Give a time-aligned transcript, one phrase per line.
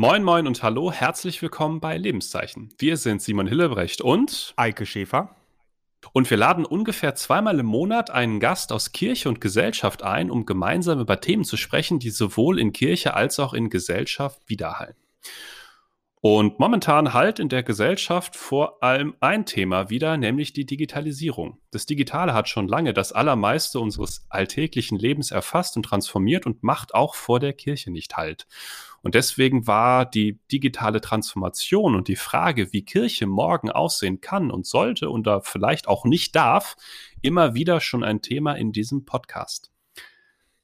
[0.00, 2.72] Moin, moin und hallo, herzlich willkommen bei Lebenszeichen.
[2.78, 5.36] Wir sind Simon Hillebrecht und Eike Schäfer.
[6.14, 10.46] Und wir laden ungefähr zweimal im Monat einen Gast aus Kirche und Gesellschaft ein, um
[10.46, 14.96] gemeinsam über Themen zu sprechen, die sowohl in Kirche als auch in Gesellschaft widerhallen.
[16.22, 21.58] Und momentan halt in der Gesellschaft vor allem ein Thema wieder, nämlich die Digitalisierung.
[21.70, 26.94] Das Digitale hat schon lange das Allermeiste unseres alltäglichen Lebens erfasst und transformiert und macht
[26.94, 28.46] auch vor der Kirche nicht halt.
[29.02, 34.66] Und deswegen war die digitale Transformation und die Frage, wie Kirche morgen aussehen kann und
[34.66, 36.76] sollte und da vielleicht auch nicht darf,
[37.22, 39.70] immer wieder schon ein Thema in diesem Podcast.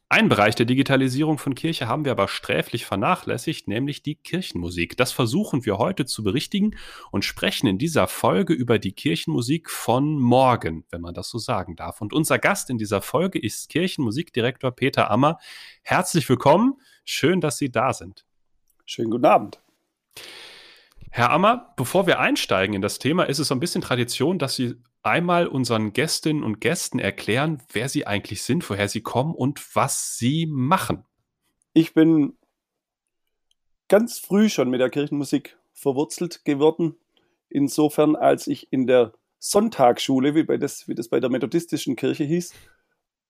[0.08, 4.96] Ein Bereich der Digitalisierung von Kirche haben wir aber sträflich vernachlässigt, nämlich die Kirchenmusik.
[4.96, 6.76] Das versuchen wir heute zu berichtigen
[7.10, 11.74] und sprechen in dieser Folge über die Kirchenmusik von morgen, wenn man das so sagen
[11.74, 12.00] darf.
[12.00, 15.40] Und unser Gast in dieser Folge ist Kirchenmusikdirektor Peter Ammer.
[15.82, 16.74] Herzlich willkommen.
[17.04, 18.25] Schön, dass Sie da sind.
[18.86, 19.60] Schönen guten Abend.
[21.10, 24.54] Herr Ammer, bevor wir einsteigen in das Thema, ist es so ein bisschen Tradition, dass
[24.54, 29.74] Sie einmal unseren Gästinnen und Gästen erklären, wer Sie eigentlich sind, woher Sie kommen und
[29.74, 31.04] was Sie machen.
[31.72, 32.38] Ich bin
[33.88, 36.96] ganz früh schon mit der Kirchenmusik verwurzelt geworden.
[37.48, 42.24] Insofern, als ich in der Sonntagsschule, wie, bei das, wie das bei der methodistischen Kirche
[42.24, 42.54] hieß,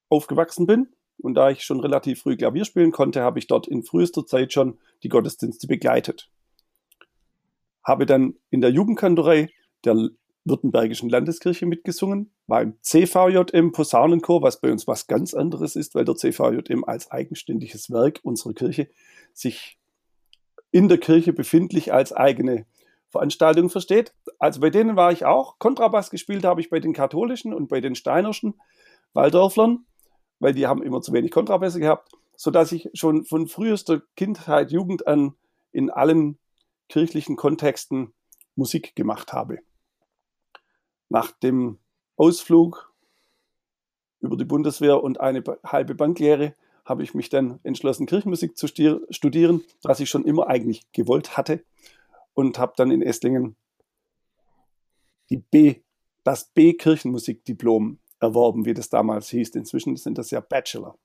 [0.09, 0.89] aufgewachsen bin.
[1.27, 4.53] Und da ich schon relativ früh Klavier spielen konnte, habe ich dort in frühester Zeit
[4.53, 6.31] schon die Gottesdienste begleitet
[7.87, 9.49] habe dann in der Jugendkantorei
[9.85, 10.11] der
[10.45, 16.05] Württembergischen Landeskirche mitgesungen, war im CVJM Posaunenchor, was bei uns was ganz anderes ist, weil
[16.05, 18.89] der CVJM als eigenständiges Werk unserer Kirche
[19.33, 19.79] sich
[20.73, 22.67] in der Kirche befindlich als eigene
[23.09, 24.13] Veranstaltung versteht.
[24.39, 25.59] Also bei denen war ich auch.
[25.59, 28.55] Kontrabass gespielt habe ich bei den katholischen und bei den steinerschen
[29.15, 29.87] Waldorflern,
[30.39, 35.07] weil die haben immer zu wenig Kontrabässe gehabt, sodass ich schon von frühester Kindheit, Jugend
[35.07, 35.35] an
[35.73, 36.39] in allen
[36.89, 38.13] kirchlichen Kontexten
[38.55, 39.59] Musik gemacht habe.
[41.09, 41.79] Nach dem
[42.17, 42.93] Ausflug
[44.21, 46.55] über die Bundeswehr und eine halbe Banklehre
[46.85, 51.65] habe ich mich dann entschlossen, Kirchenmusik zu studieren, was ich schon immer eigentlich gewollt hatte
[52.35, 53.57] und habe dann in Esslingen
[55.29, 55.83] die B,
[56.23, 59.51] das B-Kirchenmusikdiplom erworben, wie das damals hieß.
[59.51, 60.97] Inzwischen sind das ja Bachelor.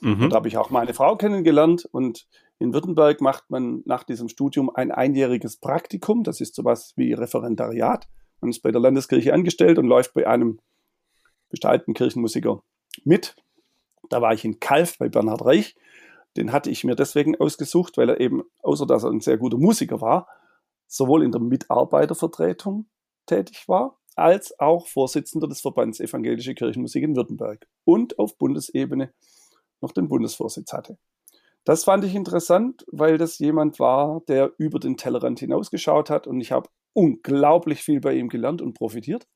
[0.00, 0.24] Mhm.
[0.24, 2.26] Und da habe ich auch meine Frau kennengelernt und
[2.58, 6.24] in Württemberg macht man nach diesem Studium ein einjähriges Praktikum.
[6.24, 8.08] Das ist sowas wie Referendariat.
[8.40, 10.58] Man ist bei der Landeskirche angestellt und läuft bei einem
[11.50, 12.62] bestimmten Kirchenmusiker
[13.04, 13.36] mit.
[14.08, 15.76] Da war ich in Kalf bei Bernhard Reich.
[16.36, 19.58] Den hatte ich mir deswegen ausgesucht, weil er eben, außer dass er ein sehr guter
[19.58, 20.28] Musiker war,
[20.86, 22.86] sowohl in der Mitarbeitervertretung
[23.26, 29.12] tätig war, als auch Vorsitzender des Verbands Evangelische Kirchenmusik in Württemberg und auf Bundesebene
[29.80, 30.98] noch den Bundesvorsitz hatte.
[31.64, 36.40] Das fand ich interessant, weil das jemand war, der über den Tellerrand hinausgeschaut hat und
[36.40, 39.26] ich habe unglaublich viel bei ihm gelernt und profitiert.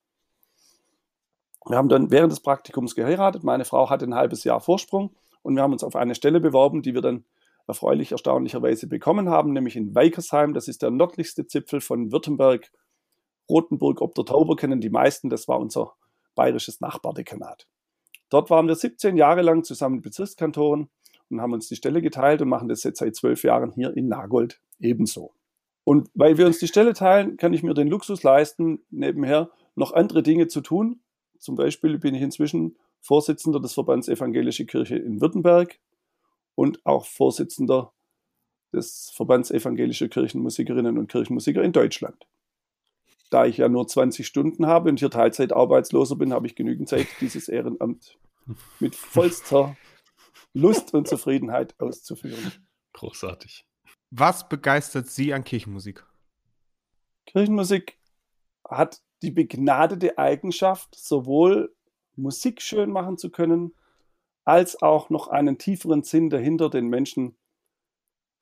[1.66, 3.44] Wir haben dann während des Praktikums geheiratet.
[3.44, 6.82] Meine Frau hatte ein halbes Jahr Vorsprung und wir haben uns auf eine Stelle beworben,
[6.82, 7.24] die wir dann
[7.66, 10.54] erfreulich erstaunlicherweise bekommen haben, nämlich in Weikersheim.
[10.54, 12.72] Das ist der nördlichste Zipfel von Württemberg.
[13.48, 15.30] Rotenburg ob der Tauber kennen die meisten.
[15.30, 15.94] Das war unser
[16.34, 17.66] bayerisches Nachbardekanat.
[18.30, 20.88] Dort waren wir 17 Jahre lang zusammen mit Bezirkskantoren
[21.28, 24.08] und haben uns die Stelle geteilt und machen das jetzt seit zwölf Jahren hier in
[24.08, 25.34] Nagold ebenso.
[25.84, 29.92] Und weil wir uns die Stelle teilen, kann ich mir den Luxus leisten, nebenher noch
[29.92, 31.00] andere Dinge zu tun.
[31.38, 35.80] Zum Beispiel bin ich inzwischen Vorsitzender des Verbands Evangelische Kirche in Württemberg
[36.54, 37.92] und auch Vorsitzender
[38.72, 42.26] des Verbands Evangelische Kirchenmusikerinnen und Kirchenmusiker in Deutschland.
[43.32, 46.90] Da ich ja nur 20 Stunden habe und hier Teilzeit arbeitsloser bin, habe ich genügend
[46.90, 48.18] Zeit, dieses Ehrenamt
[48.78, 49.74] mit vollster
[50.52, 52.52] Lust und Zufriedenheit auszuführen.
[52.92, 53.64] Großartig.
[54.10, 56.04] Was begeistert Sie an Kirchenmusik?
[57.24, 57.98] Kirchenmusik
[58.68, 61.74] hat die begnadete Eigenschaft, sowohl
[62.16, 63.74] Musik schön machen zu können,
[64.44, 67.38] als auch noch einen tieferen Sinn dahinter den Menschen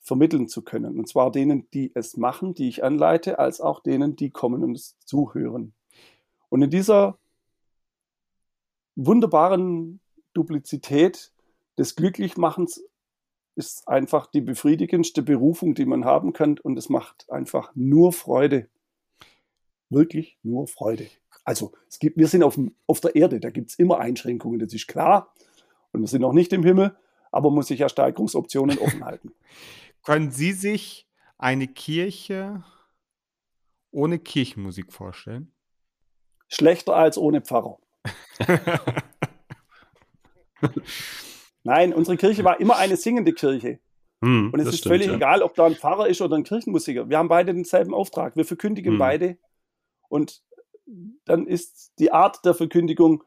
[0.00, 0.98] vermitteln zu können.
[0.98, 4.74] Und zwar denen, die es machen, die ich anleite, als auch denen, die kommen und
[4.74, 5.74] es zuhören.
[6.48, 7.18] Und in dieser
[8.96, 10.00] wunderbaren
[10.32, 11.32] Duplizität
[11.78, 12.82] des Glücklichmachens
[13.56, 16.58] ist einfach die befriedigendste Berufung, die man haben kann.
[16.58, 18.68] Und es macht einfach nur Freude.
[19.90, 21.08] Wirklich nur Freude.
[21.44, 24.72] Also es gibt, wir sind auf, auf der Erde, da gibt es immer Einschränkungen, das
[24.72, 25.32] ist klar.
[25.92, 26.96] Und wir sind noch nicht im Himmel,
[27.32, 29.32] aber muss sich ja Steigerungsoptionen offen halten.
[30.04, 31.08] Können Sie sich
[31.38, 32.64] eine Kirche
[33.90, 35.52] ohne Kirchenmusik vorstellen?
[36.48, 37.78] Schlechter als ohne Pfarrer.
[41.62, 43.80] Nein, unsere Kirche war immer eine singende Kirche.
[44.22, 45.14] Hm, und es ist stimmt, völlig ja.
[45.14, 47.08] egal, ob da ein Pfarrer ist oder ein Kirchenmusiker.
[47.08, 48.36] Wir haben beide denselben Auftrag.
[48.36, 48.98] Wir verkündigen hm.
[48.98, 49.38] beide.
[50.08, 50.42] Und
[51.24, 53.22] dann ist die Art der Verkündigung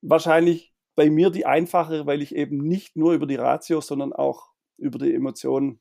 [0.00, 4.52] wahrscheinlich bei mir die einfachere, weil ich eben nicht nur über die Ratio, sondern auch
[4.76, 5.80] über die Emotionen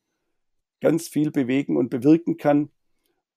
[0.83, 2.69] ganz viel bewegen und bewirken kann,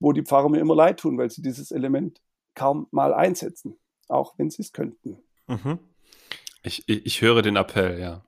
[0.01, 2.21] wo die Pfarrer mir immer leid tun, weil sie dieses Element
[2.55, 3.79] kaum mal einsetzen,
[4.09, 5.19] auch wenn sie es könnten.
[5.47, 5.79] Mhm.
[6.63, 8.25] Ich, ich, ich höre den Appell, ja.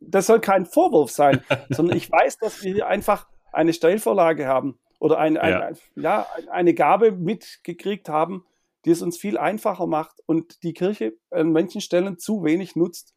[0.00, 4.78] Das soll kein Vorwurf sein, sondern ich weiß, dass wir hier einfach eine Steilvorlage haben
[4.98, 5.60] oder ein, ein, ja.
[5.60, 8.44] Ein, ja, eine Gabe mitgekriegt haben,
[8.84, 13.14] die es uns viel einfacher macht und die Kirche an manchen Stellen zu wenig nutzt,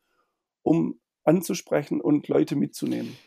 [0.61, 3.17] um anzusprechen und Leute mitzunehmen.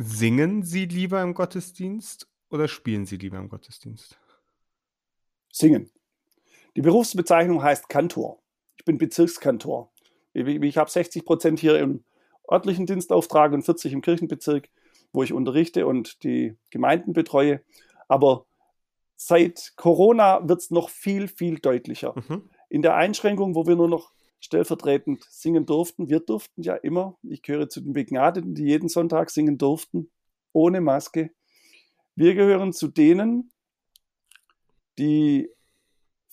[0.00, 4.16] Singen Sie lieber im Gottesdienst oder spielen Sie lieber im Gottesdienst?
[5.52, 5.90] Singen.
[6.76, 8.38] Die Berufsbezeichnung heißt Kantor.
[8.76, 9.90] Ich bin Bezirkskantor.
[10.34, 12.04] Ich, ich habe 60 Prozent hier im
[12.48, 14.68] örtlichen Dienstauftrag und 40 im Kirchenbezirk,
[15.12, 17.60] wo ich unterrichte und die Gemeinden betreue.
[18.06, 18.46] Aber
[19.16, 22.14] seit Corona wird es noch viel, viel deutlicher.
[22.28, 22.48] Mhm.
[22.68, 26.08] In der Einschränkung, wo wir nur noch stellvertretend singen durften.
[26.08, 30.10] Wir durften ja immer, ich gehöre zu den Begnadeten, die jeden Sonntag singen durften,
[30.52, 31.30] ohne Maske.
[32.14, 33.50] Wir gehören zu denen,
[34.98, 35.50] die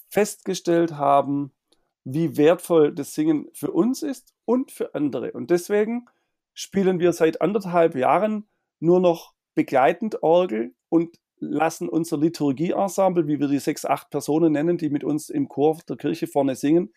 [0.09, 1.51] festgestellt haben,
[2.03, 5.31] wie wertvoll das Singen für uns ist und für andere.
[5.33, 6.05] Und deswegen
[6.53, 8.47] spielen wir seit anderthalb Jahren
[8.79, 14.77] nur noch begleitend Orgel und lassen unser Liturgieensemble, wie wir die sechs, acht Personen nennen,
[14.77, 16.93] die mit uns im Chor der Kirche vorne singen,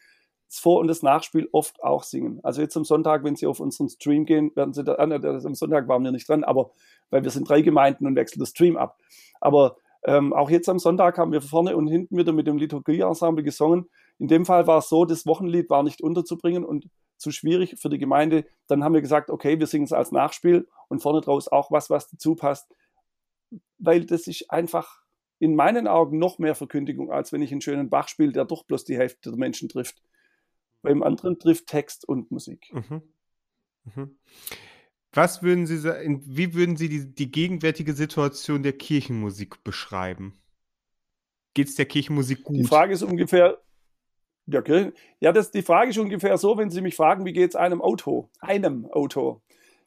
[0.48, 2.40] das Vor- und das Nachspiel oft auch singen.
[2.42, 5.54] Also jetzt am Sonntag, wenn Sie auf unseren Stream gehen, werden Sie da, äh, am
[5.54, 6.70] Sonntag waren wir nicht dran, aber
[7.10, 8.98] weil wir sind drei Gemeinden und wechseln das Stream ab.
[9.40, 13.44] Aber ähm, auch jetzt am Sonntag haben wir vorne und hinten wieder mit dem Liturgie-Ensemble
[13.44, 13.90] gesungen.
[14.18, 17.88] In dem Fall war es so, das Wochenlied war nicht unterzubringen und zu schwierig für
[17.88, 18.46] die Gemeinde.
[18.68, 21.90] Dann haben wir gesagt, okay, wir singen es als Nachspiel und vorne draus auch was,
[21.90, 22.72] was dazu passt.
[23.78, 25.02] Weil das ist einfach
[25.40, 28.64] in meinen Augen noch mehr Verkündigung, als wenn ich einen schönen Bach spiele, der doch
[28.64, 30.02] bloß die Hälfte der Menschen trifft.
[30.88, 32.70] Beim anderen trifft Text und Musik.
[32.72, 33.02] Mhm.
[33.84, 34.18] Mhm.
[35.12, 40.40] Was würden Sie sagen, wie würden Sie die, die gegenwärtige Situation der Kirchenmusik beschreiben?
[41.52, 42.56] Geht es der Kirchenmusik gut?
[42.56, 43.58] Die Frage ist ungefähr,
[44.46, 44.62] ja,
[45.20, 47.82] ja das, die Frage ist ungefähr so, wenn Sie mich fragen, wie geht es einem
[47.82, 48.30] Auto?
[48.40, 49.42] Einem Auto.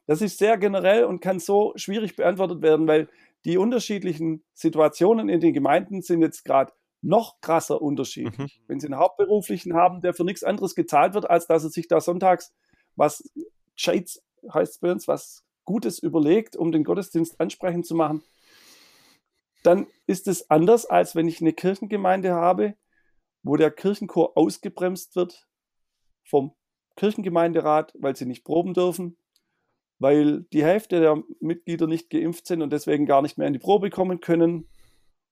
[0.06, 3.08] Das ist sehr generell und kann so schwierig beantwortet werden, weil
[3.44, 6.72] die unterschiedlichen Situationen in den Gemeinden sind jetzt gerade
[7.02, 8.38] noch krasser unterschiedlich.
[8.38, 8.64] Mhm.
[8.68, 11.88] Wenn Sie einen Hauptberuflichen haben, der für nichts anderes gezahlt wird, als dass er sich
[11.88, 12.54] da sonntags
[12.96, 13.30] was
[13.74, 14.22] Scheids
[14.52, 18.22] heißt es bei uns, was Gutes überlegt, um den Gottesdienst ansprechend zu machen,
[19.62, 22.74] dann ist es anders, als wenn ich eine Kirchengemeinde habe,
[23.44, 25.46] wo der Kirchenchor ausgebremst wird
[26.24, 26.54] vom
[26.96, 29.16] Kirchengemeinderat, weil sie nicht proben dürfen,
[29.98, 33.58] weil die Hälfte der Mitglieder nicht geimpft sind und deswegen gar nicht mehr in die
[33.60, 34.68] Probe kommen können,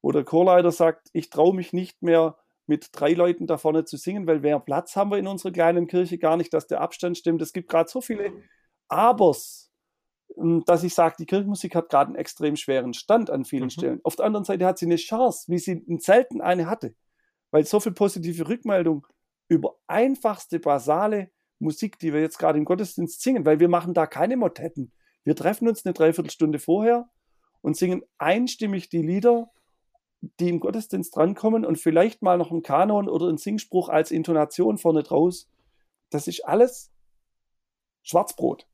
[0.02, 2.36] wo der Chorleiter sagt, ich traue mich nicht mehr
[2.66, 5.86] mit drei Leuten da vorne zu singen, weil mehr Platz haben wir in unserer kleinen
[5.88, 7.42] Kirche gar nicht, dass der Abstand stimmt.
[7.42, 8.32] Es gibt gerade so viele
[8.88, 9.70] Abers,
[10.36, 13.70] hm, dass ich sage, die Kirchenmusik hat gerade einen extrem schweren Stand an vielen mhm.
[13.70, 14.00] Stellen.
[14.04, 16.94] Auf der anderen Seite hat sie eine Chance, wie sie selten eine hatte,
[17.50, 19.06] weil so viel positive Rückmeldung
[19.48, 24.06] über einfachste, basale Musik, die wir jetzt gerade im Gottesdienst singen, weil wir machen da
[24.06, 24.92] keine Motetten.
[25.24, 27.10] Wir treffen uns eine Dreiviertelstunde vorher
[27.60, 29.50] und singen einstimmig die Lieder
[30.20, 34.78] die im Gottesdienst drankommen und vielleicht mal noch ein Kanon oder ein Singspruch als Intonation
[34.78, 35.48] vorne draus.
[36.10, 36.90] Das ist alles
[38.02, 38.66] Schwarzbrot.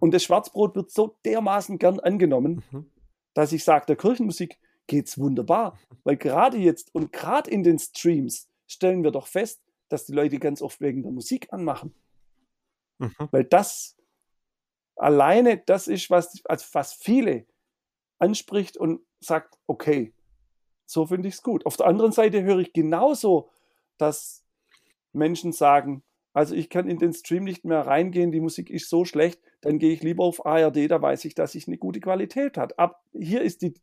[0.00, 2.90] Und das Schwarzbrot wird so dermaßen gern angenommen, mhm.
[3.34, 5.78] dass ich sage, der Kirchenmusik geht's wunderbar.
[6.04, 10.38] Weil gerade jetzt und gerade in den Streams stellen wir doch fest, dass die Leute
[10.38, 11.94] ganz oft wegen der Musik anmachen.
[12.98, 13.14] Mhm.
[13.30, 13.96] Weil das
[14.96, 17.46] alleine das ist, was, also was viele
[18.18, 20.13] anspricht und sagt, okay,
[20.86, 21.66] so finde ich es gut.
[21.66, 23.50] Auf der anderen Seite höre ich genauso,
[23.98, 24.44] dass
[25.12, 29.04] Menschen sagen, also ich kann in den Stream nicht mehr reingehen, die Musik ist so
[29.04, 32.56] schlecht, dann gehe ich lieber auf ARD, da weiß ich, dass ich eine gute Qualität
[32.58, 32.78] hat.
[32.78, 33.74] Ab hier ist die,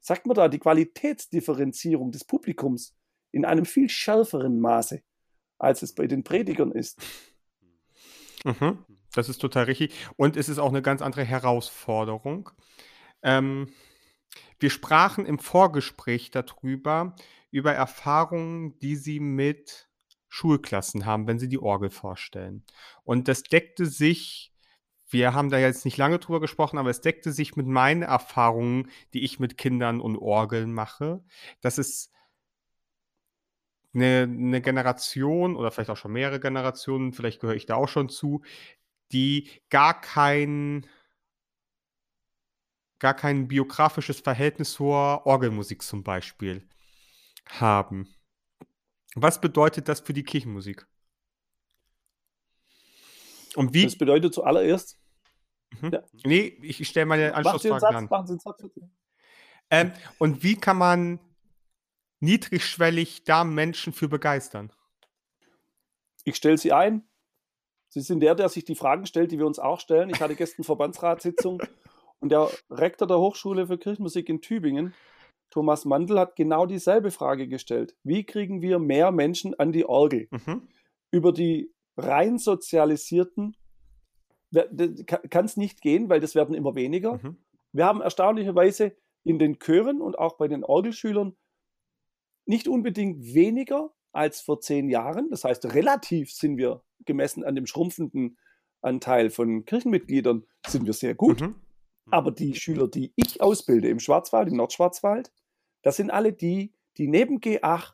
[0.00, 2.96] sagt man da, die Qualitätsdifferenzierung des Publikums
[3.30, 5.02] in einem viel schärferen Maße,
[5.58, 6.98] als es bei den Predigern ist.
[8.44, 8.78] Mhm,
[9.14, 9.94] das ist total richtig.
[10.16, 12.50] Und es ist auch eine ganz andere Herausforderung.
[13.22, 13.68] Ähm,
[14.58, 17.14] wir sprachen im Vorgespräch darüber,
[17.50, 19.88] über Erfahrungen, die Sie mit
[20.28, 22.64] Schulklassen haben, wenn Sie die Orgel vorstellen.
[23.02, 24.52] Und das deckte sich,
[25.08, 28.90] wir haben da jetzt nicht lange drüber gesprochen, aber es deckte sich mit meinen Erfahrungen,
[29.12, 31.24] die ich mit Kindern und Orgeln mache,
[31.60, 32.12] dass es
[33.92, 38.08] eine, eine Generation oder vielleicht auch schon mehrere Generationen, vielleicht gehöre ich da auch schon
[38.08, 38.42] zu,
[39.10, 40.86] die gar kein
[43.00, 46.68] gar kein biografisches Verhältnis zur Orgelmusik zum Beispiel
[47.48, 48.14] haben.
[49.16, 50.86] Was bedeutet das für die Kirchenmusik?
[53.56, 53.84] Und wie?
[53.84, 54.98] Das bedeutet zuallererst.
[55.80, 55.90] Mhm.
[55.92, 56.02] Ja.
[56.24, 58.04] Nee, ich stelle meine Anschlussfrage an.
[58.08, 58.62] Machen Sie einen Satz,
[59.70, 61.20] ähm, und wie kann man
[62.18, 64.72] niedrigschwellig da Menschen für begeistern?
[66.24, 67.08] Ich stelle sie ein.
[67.88, 70.10] Sie sind der, der sich die Fragen stellt, die wir uns auch stellen.
[70.10, 71.60] Ich hatte gestern Verbandsratssitzung
[72.20, 74.94] und der Rektor der Hochschule für Kirchenmusik in Tübingen,
[75.50, 77.96] Thomas Mandl, hat genau dieselbe Frage gestellt.
[78.04, 80.28] Wie kriegen wir mehr Menschen an die Orgel?
[80.30, 80.68] Mhm.
[81.10, 83.56] Über die rein sozialisierten
[85.30, 87.14] kann es nicht gehen, weil das werden immer weniger.
[87.22, 87.36] Mhm.
[87.72, 91.36] Wir haben erstaunlicherweise in den Chören und auch bei den Orgelschülern
[92.46, 95.30] nicht unbedingt weniger als vor zehn Jahren.
[95.30, 98.38] Das heißt, relativ sind wir gemessen an dem schrumpfenden
[98.80, 101.40] Anteil von Kirchenmitgliedern, sind wir sehr gut.
[101.40, 101.54] Mhm.
[102.10, 105.32] Aber die Schüler, die ich ausbilde im Schwarzwald, im Nordschwarzwald,
[105.82, 107.92] das sind alle die, die neben G8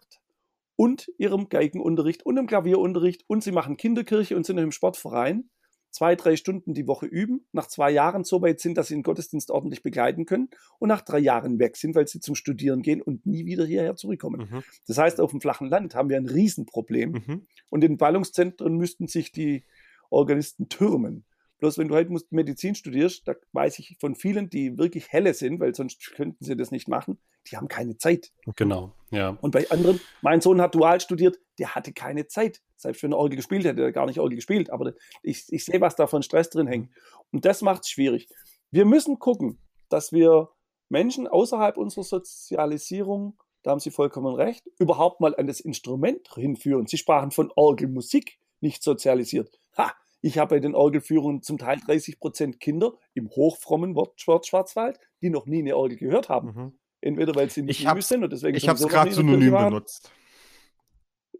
[0.76, 5.48] und ihrem Geigenunterricht und im Klavierunterricht und sie machen Kinderkirche und sind im Sportverein
[5.96, 9.02] zwei, drei Stunden die Woche üben, nach zwei Jahren so weit sind, dass sie den
[9.02, 13.00] Gottesdienst ordentlich begleiten können und nach drei Jahren weg sind, weil sie zum Studieren gehen
[13.00, 14.48] und nie wieder hierher zurückkommen.
[14.50, 14.62] Mhm.
[14.86, 17.46] Das heißt, auf dem flachen Land haben wir ein Riesenproblem mhm.
[17.70, 19.64] und in Ballungszentren müssten sich die
[20.10, 21.24] Organisten türmen.
[21.58, 25.58] Bloß wenn du halt Medizin studierst, da weiß ich von vielen, die wirklich helle sind,
[25.58, 27.18] weil sonst könnten sie das nicht machen,
[27.50, 28.32] die haben keine Zeit.
[28.56, 29.30] Genau, ja.
[29.40, 32.60] Und bei anderen, mein Sohn hat dual studiert, der hatte keine Zeit.
[32.76, 35.80] Selbst für eine Orgel gespielt hätte er gar nicht Orgel gespielt, aber ich, ich sehe,
[35.80, 36.90] was da von Stress drin hängt.
[37.32, 38.28] Und das macht es schwierig.
[38.70, 39.58] Wir müssen gucken,
[39.88, 40.50] dass wir
[40.88, 46.86] Menschen außerhalb unserer Sozialisierung, da haben Sie vollkommen recht, überhaupt mal an das Instrument hinführen.
[46.86, 49.58] Sie sprachen von Orgelmusik, nicht sozialisiert.
[49.76, 49.92] Ha,
[50.26, 55.46] ich habe bei den Orgelführungen zum Teil 30 Prozent Kinder im hochfrommen Schwarzwald, die noch
[55.46, 56.48] nie eine Orgel gehört haben.
[56.48, 56.78] Mhm.
[57.00, 58.56] Entweder weil sie nicht ich sind und deswegen.
[58.56, 60.10] Ich habe es gerade synonym benutzt.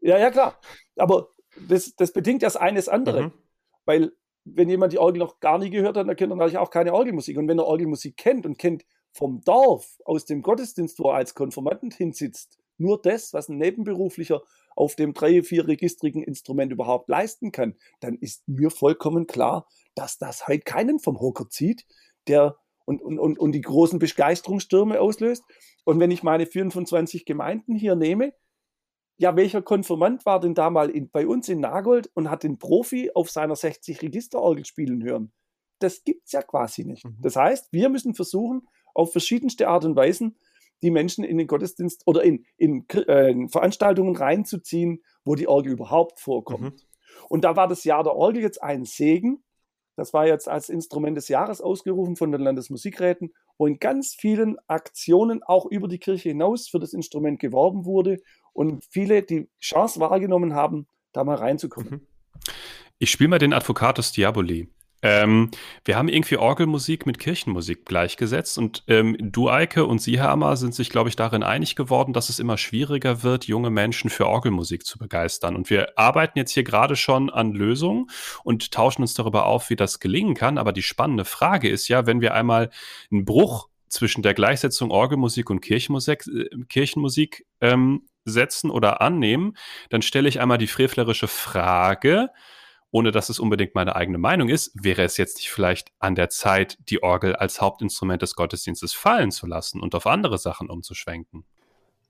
[0.00, 0.60] Ja, ja, klar.
[0.94, 1.30] Aber
[1.68, 3.22] das, das bedingt das eines andere.
[3.22, 3.32] Mhm.
[3.86, 4.12] Weil,
[4.44, 6.94] wenn jemand die Orgel noch gar nie gehört hat, dann kennt er natürlich auch keine
[6.94, 7.36] Orgelmusik.
[7.38, 11.34] Und wenn er Orgelmusik kennt und kennt vom Dorf, aus dem Gottesdienst, wo er als
[11.34, 14.42] Konformant hinsitzt, nur das, was ein Nebenberuflicher
[14.76, 20.47] auf dem drei-, vierregistrigen Instrument überhaupt leisten kann, dann ist mir vollkommen klar, dass das
[20.47, 21.87] halt keinen vom Hocker zieht,
[22.28, 25.42] der und, und, und, und die großen Begeisterungsstürme auslöst.
[25.85, 28.33] Und wenn ich meine 24 Gemeinden hier nehme,
[29.18, 32.59] ja, welcher Konfirmant war denn da mal in, bei uns in Nagold und hat den
[32.59, 35.33] Profi auf seiner 60 Registerorgel spielen hören?
[35.78, 37.04] Das gibt's ja quasi nicht.
[37.04, 37.16] Mhm.
[37.21, 40.37] Das heißt, wir müssen versuchen, auf verschiedenste Art und Weisen
[40.83, 46.21] die Menschen in den Gottesdienst oder in, in äh, Veranstaltungen reinzuziehen, wo die Orgel überhaupt
[46.21, 46.62] vorkommt.
[46.62, 46.73] Mhm.
[47.28, 49.42] Und da war das Jahr der Orgel jetzt ein Segen.
[49.97, 54.59] Das war jetzt als Instrument des Jahres ausgerufen von den Landesmusikräten, wo in ganz vielen
[54.66, 58.18] Aktionen auch über die Kirche hinaus für das Instrument geworben wurde
[58.52, 61.90] und viele die Chance wahrgenommen haben, da mal reinzukommen.
[61.90, 62.06] Mhm.
[62.99, 64.68] Ich spiele mal den Advocatus Diaboli.
[65.08, 65.52] Ähm,
[65.84, 70.75] wir haben irgendwie Orgelmusik mit Kirchenmusik gleichgesetzt und ähm, du, Eike und Sie, Herr sind
[70.75, 74.84] sich, glaube ich, darin einig geworden, dass es immer schwieriger wird, junge Menschen für Orgelmusik
[74.84, 75.54] zu begeistern.
[75.54, 78.10] Und wir arbeiten jetzt hier gerade schon an Lösungen
[78.42, 80.58] und tauschen uns darüber auf, wie das gelingen kann.
[80.58, 82.70] Aber die spannende Frage ist ja, wenn wir einmal
[83.12, 89.56] einen Bruch zwischen der Gleichsetzung Orgelmusik und Kirchenmusik, äh, Kirchenmusik ähm, setzen oder annehmen,
[89.88, 92.30] dann stelle ich einmal die frevlerische Frage,
[92.96, 96.30] ohne dass es unbedingt meine eigene Meinung ist, wäre es jetzt nicht vielleicht an der
[96.30, 101.44] Zeit, die Orgel als Hauptinstrument des Gottesdienstes fallen zu lassen und auf andere Sachen umzuschwenken?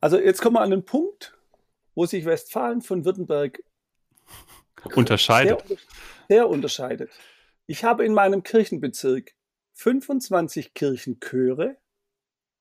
[0.00, 1.37] Also jetzt kommen wir an den Punkt,
[1.97, 3.64] wo sich Westfalen von Württemberg
[4.95, 5.66] unterscheidet.
[5.66, 5.78] Sehr,
[6.28, 7.11] sehr unterscheidet.
[7.66, 9.33] Ich habe in meinem Kirchenbezirk
[9.73, 11.78] 25 Kirchenchöre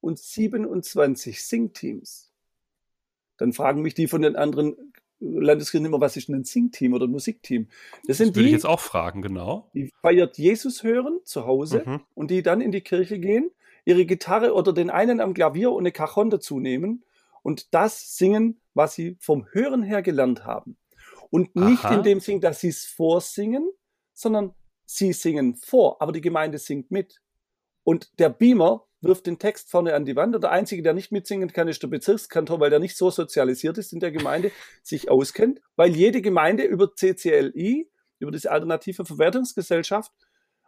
[0.02, 2.32] und 27 Singteams.
[3.38, 7.06] Dann fragen mich die von den anderen Landeskirchen immer, was ist denn ein Singteam oder
[7.06, 7.68] ein Musikteam?
[8.06, 9.70] Das, sind das würde die, ich jetzt auch fragen, genau.
[9.74, 12.02] Die feiert Jesus hören zu Hause mhm.
[12.14, 13.52] und die dann in die Kirche gehen,
[13.86, 17.04] ihre Gitarre oder den einen am Klavier und eine Cajon dazu nehmen
[17.44, 20.78] und das singen, was sie vom Hören her gelernt haben.
[21.30, 21.96] Und nicht Aha.
[21.96, 23.70] in dem Sinn, dass sie es vorsingen,
[24.14, 24.54] sondern
[24.86, 27.22] sie singen vor, aber die Gemeinde singt mit.
[27.84, 31.12] Und der Beamer wirft den Text vorne an die Wand und der Einzige, der nicht
[31.12, 34.52] mitsingen kann, ist der Bezirkskantor, weil der nicht so sozialisiert ist in der Gemeinde,
[34.84, 40.12] sich auskennt, weil jede Gemeinde über CCLI, über diese alternative Verwertungsgesellschaft,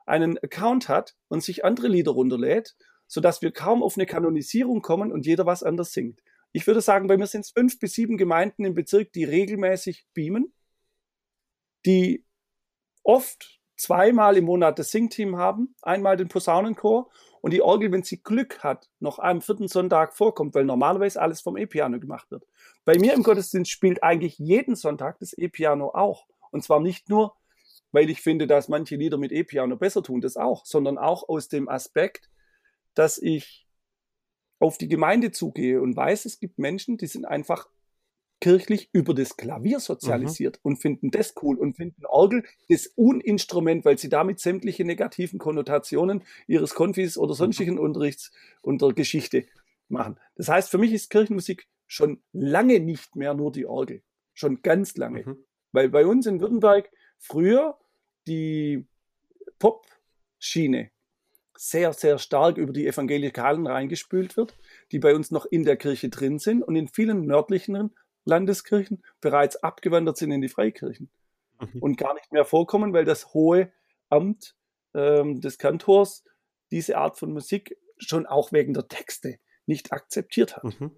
[0.05, 2.75] einen Account hat und sich andere Lieder runterlädt,
[3.07, 6.21] sodass wir kaum auf eine Kanonisierung kommen und jeder was anders singt.
[6.51, 10.05] Ich würde sagen, bei mir sind es fünf bis sieben Gemeinden im Bezirk, die regelmäßig
[10.13, 10.53] beamen,
[11.85, 12.25] die
[13.03, 17.09] oft zweimal im Monat das Singteam haben, einmal den Posaunenchor
[17.41, 21.41] und die Orgel, wenn sie Glück hat, noch am vierten Sonntag vorkommt, weil normalerweise alles
[21.41, 22.45] vom E-Piano gemacht wird.
[22.85, 26.27] Bei mir im Gottesdienst spielt eigentlich jeden Sonntag das E-Piano auch.
[26.51, 27.35] Und zwar nicht nur,
[27.91, 31.47] weil ich finde, dass manche Lieder mit E-Piano besser tun, das auch, sondern auch aus
[31.47, 32.29] dem Aspekt,
[32.93, 33.67] dass ich
[34.59, 37.69] auf die Gemeinde zugehe und weiß, es gibt Menschen, die sind einfach
[38.39, 40.61] kirchlich über das Klavier sozialisiert mhm.
[40.63, 46.23] und finden das cool und finden Orgel das Uninstrument, weil sie damit sämtliche negativen Konnotationen
[46.45, 47.37] ihres Konfis oder mhm.
[47.37, 47.81] sonstigen mhm.
[47.81, 49.45] Unterrichts und der Geschichte
[49.89, 50.17] machen.
[50.35, 54.03] Das heißt, für mich ist Kirchenmusik schon lange nicht mehr nur die Orgel.
[54.33, 55.23] Schon ganz lange.
[55.25, 55.37] Mhm.
[55.71, 57.77] Weil bei uns in Württemberg früher
[58.27, 58.85] die
[59.57, 60.91] Pop-Schiene
[61.55, 64.55] sehr, sehr stark über die Evangelikalen reingespült wird,
[64.91, 67.75] die bei uns noch in der Kirche drin sind und in vielen nördlichen
[68.27, 71.09] Landeskirchen bereits abgewandert sind in die Freikirchen
[71.59, 71.81] mhm.
[71.81, 73.71] und gar nicht mehr vorkommen, weil das hohe
[74.09, 74.55] Amt
[74.93, 76.23] ähm, des Kantors
[76.71, 80.63] diese Art von Musik schon auch wegen der Texte nicht akzeptiert hat.
[80.63, 80.91] Mhm.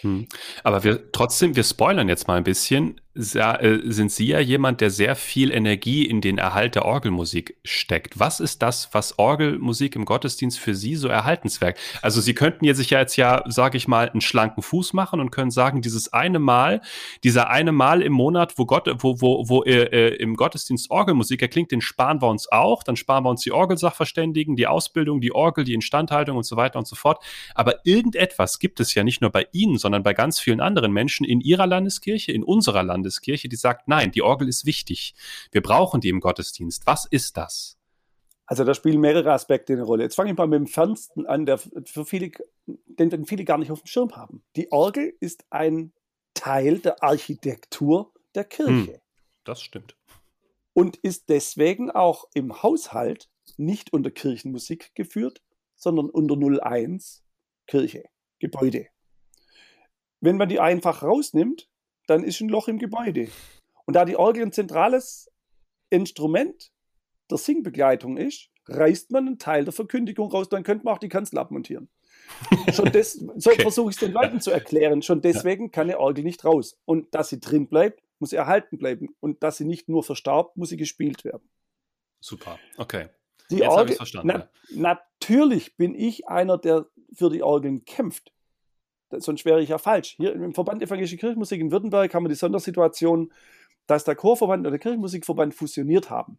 [0.00, 0.28] Hm.
[0.64, 3.00] Aber wir trotzdem, wir spoilern jetzt mal ein bisschen.
[3.18, 8.20] Äh, sind Sie ja jemand, der sehr viel Energie in den Erhalt der Orgelmusik steckt.
[8.20, 11.76] Was ist das, was Orgelmusik im Gottesdienst für Sie so erhaltenswert?
[12.00, 15.18] Also Sie könnten jetzt sich ja jetzt ja, sage ich mal, einen schlanken Fuß machen
[15.18, 16.80] und können sagen, dieses eine Mal,
[17.24, 21.42] dieser eine Mal im Monat, wo Gott, wo, wo, wo äh, äh, im Gottesdienst Orgelmusik
[21.42, 22.84] erklingt, den sparen wir uns auch.
[22.84, 26.78] Dann sparen wir uns die Orgelsachverständigen, die Ausbildung, die Orgel, die Instandhaltung und so weiter
[26.78, 27.24] und so fort.
[27.56, 31.26] Aber irgendetwas gibt es ja nicht nur bei Ihnen, sondern bei ganz vielen anderen Menschen
[31.26, 35.14] in Ihrer Landeskirche, in unserer Landeskirche Landeskirche, die sagt, nein, die Orgel ist wichtig.
[35.50, 36.86] Wir brauchen die im Gottesdienst.
[36.86, 37.76] Was ist das?
[38.46, 40.04] Also da spielen mehrere Aspekte eine Rolle.
[40.04, 42.30] Jetzt fange ich mal mit dem Fernsten an, der für viele,
[42.66, 44.42] den viele gar nicht auf dem Schirm haben.
[44.56, 45.92] Die Orgel ist ein
[46.34, 48.92] Teil der Architektur der Kirche.
[48.92, 49.00] Hm,
[49.44, 49.96] das stimmt.
[50.72, 55.42] Und ist deswegen auch im Haushalt nicht unter Kirchenmusik geführt,
[55.74, 57.22] sondern unter 01
[57.66, 58.04] Kirche,
[58.38, 58.86] Gebäude.
[60.20, 61.68] Wenn man die einfach rausnimmt,
[62.08, 63.28] dann ist ein Loch im Gebäude.
[63.84, 65.30] Und da die Orgel ein zentrales
[65.90, 66.72] Instrument
[67.30, 71.08] der Singbegleitung ist, reißt man einen Teil der Verkündigung raus, dann könnte man auch die
[71.08, 71.88] Kanzel abmontieren.
[72.72, 73.62] Schon des, so okay.
[73.62, 75.02] versuche ich es den Leuten zu erklären.
[75.02, 76.78] Schon deswegen kann eine Orgel nicht raus.
[76.84, 79.14] Und dass sie drin bleibt, muss sie erhalten bleiben.
[79.20, 81.48] Und dass sie nicht nur verstaubt, muss sie gespielt werden.
[82.20, 83.08] Super, okay.
[83.50, 88.32] Die Jetzt Orgel, na, natürlich bin ich einer, der für die Orgeln kämpft
[89.10, 90.14] sonst wäre ich ja falsch.
[90.16, 93.32] Hier im Verband Evangelische Kirchenmusik in Württemberg haben wir die Sondersituation,
[93.86, 96.38] dass der Chorverband und der Kirchenmusikverband fusioniert haben.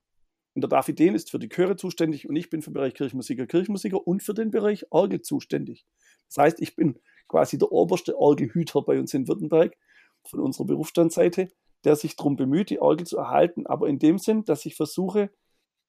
[0.56, 2.94] Und der David Dehn ist für die Chöre zuständig und ich bin für den Bereich
[2.94, 5.86] Kirchenmusiker, Kirchenmusiker und für den Bereich Orgel zuständig.
[6.28, 9.76] Das heißt, ich bin quasi der oberste Orgelhüter bei uns in Württemberg
[10.24, 11.50] von unserer Berufsstandseite,
[11.84, 15.30] der sich darum bemüht, die Orgel zu erhalten, aber in dem Sinn, dass ich versuche,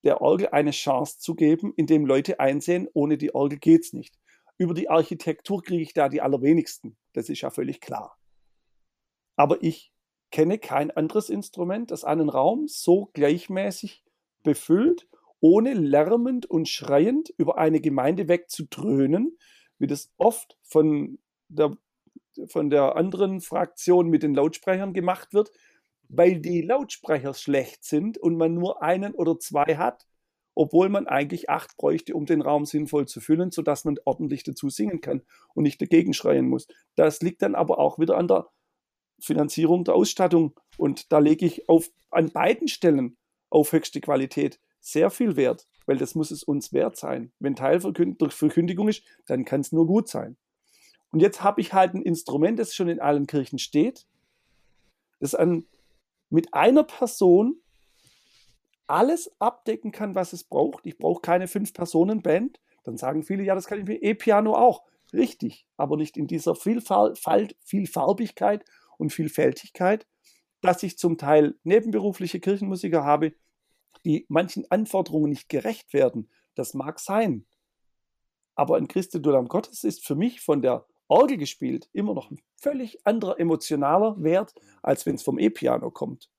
[0.04, 4.14] der Orgel eine Chance zu geben, indem Leute einsehen, ohne die Orgel geht es nicht.
[4.60, 6.94] Über die Architektur kriege ich da die allerwenigsten.
[7.14, 8.18] Das ist ja völlig klar.
[9.34, 9.90] Aber ich
[10.30, 14.04] kenne kein anderes Instrument, das einen Raum so gleichmäßig
[14.42, 15.08] befüllt,
[15.40, 19.38] ohne lärmend und schreiend über eine Gemeinde wegzudröhnen,
[19.78, 21.18] wie das oft von
[21.48, 21.74] der,
[22.48, 25.52] von der anderen Fraktion mit den Lautsprechern gemacht wird,
[26.10, 30.06] weil die Lautsprecher schlecht sind und man nur einen oder zwei hat
[30.60, 34.68] obwohl man eigentlich acht bräuchte, um den Raum sinnvoll zu füllen, sodass man ordentlich dazu
[34.68, 35.22] singen kann
[35.54, 36.68] und nicht dagegen schreien muss.
[36.96, 38.46] Das liegt dann aber auch wieder an der
[39.22, 43.16] Finanzierung der Ausstattung und da lege ich auf, an beiden Stellen
[43.48, 47.32] auf höchste Qualität sehr viel Wert, weil das muss es uns wert sein.
[47.38, 50.36] Wenn Teil der Verkündigung ist, dann kann es nur gut sein.
[51.10, 54.06] Und jetzt habe ich halt ein Instrument, das schon in allen Kirchen steht,
[55.20, 55.64] das an,
[56.28, 57.62] mit einer Person
[58.90, 60.86] alles abdecken kann, was es braucht.
[60.86, 62.60] Ich brauche keine Fünf-Personen-Band.
[62.84, 64.84] Dann sagen viele, ja, das kann ich mit E-Piano auch.
[65.12, 68.64] Richtig, aber nicht in dieser Vielfalt, Vielfarbigkeit
[68.98, 70.06] und Vielfältigkeit,
[70.60, 73.34] dass ich zum Teil nebenberufliche Kirchenmusiker habe,
[74.04, 76.30] die manchen Anforderungen nicht gerecht werden.
[76.54, 77.46] Das mag sein.
[78.54, 82.40] Aber ein Christe Dulam Gottes ist für mich von der Orgel gespielt immer noch ein
[82.56, 86.30] völlig anderer emotionaler Wert, als wenn es vom E-Piano kommt.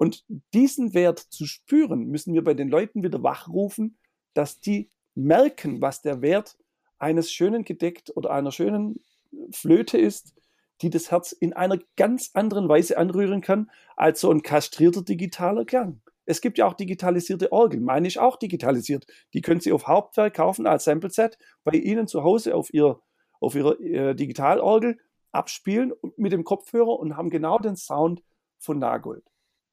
[0.00, 3.98] Und diesen Wert zu spüren, müssen wir bei den Leuten wieder wachrufen,
[4.32, 6.56] dass die merken, was der Wert
[6.98, 9.04] eines schönen Gedeckt oder einer schönen
[9.52, 10.34] Flöte ist,
[10.80, 15.66] die das Herz in einer ganz anderen Weise anrühren kann, als so ein kastrierter digitaler
[15.66, 16.00] Klang.
[16.24, 17.84] Es gibt ja auch digitalisierte Orgeln.
[17.84, 19.04] Meine ist auch digitalisiert.
[19.34, 22.98] Die können Sie auf Hauptwerk kaufen als Sample-Set bei Ihnen zu Hause auf, ihr,
[23.38, 24.98] auf Ihrer äh, Digitalorgel
[25.30, 28.22] abspielen mit dem Kopfhörer und haben genau den Sound
[28.58, 29.29] von Nagold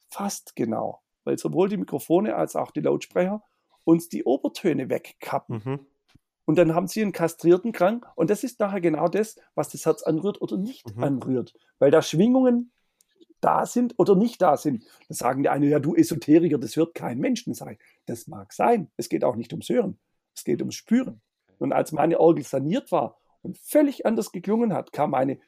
[0.09, 3.43] fast genau, weil sowohl die Mikrofone als auch die Lautsprecher
[3.83, 5.61] uns die Obertöne wegkappen.
[5.63, 5.79] Mhm.
[6.45, 8.05] Und dann haben sie einen kastrierten Krank.
[8.15, 11.03] Und das ist nachher genau das, was das Herz anrührt oder nicht Mhm.
[11.03, 11.53] anrührt.
[11.79, 12.71] Weil da Schwingungen
[13.41, 14.85] da sind oder nicht da sind.
[15.09, 17.45] Da sagen die eine, ja, du Esoteriker, das hört kein Mensch.
[17.45, 18.89] Dann sage ich, das mag sein.
[18.97, 19.99] Es geht auch nicht ums Hören.
[20.33, 21.21] Es geht ums Spüren.
[21.59, 25.39] Und als meine Orgel saniert war und völlig anders geklungen hat, kam eine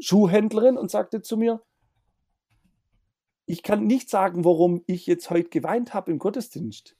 [0.00, 1.62] Schuhhändlerin und sagte zu mir,
[3.46, 6.96] ich kann nicht sagen, warum ich jetzt heute geweint habe im Gottesdienst.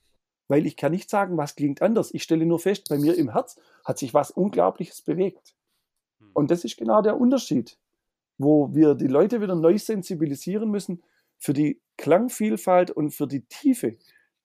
[0.48, 2.12] Weil ich kann nicht sagen, was klingt anders.
[2.12, 5.54] Ich stelle nur fest, bei mir im Herz hat sich was Unglaubliches bewegt.
[6.34, 7.78] Und das ist genau der Unterschied,
[8.38, 11.02] wo wir die Leute wieder neu sensibilisieren müssen
[11.38, 13.96] für die Klangvielfalt und für die Tiefe,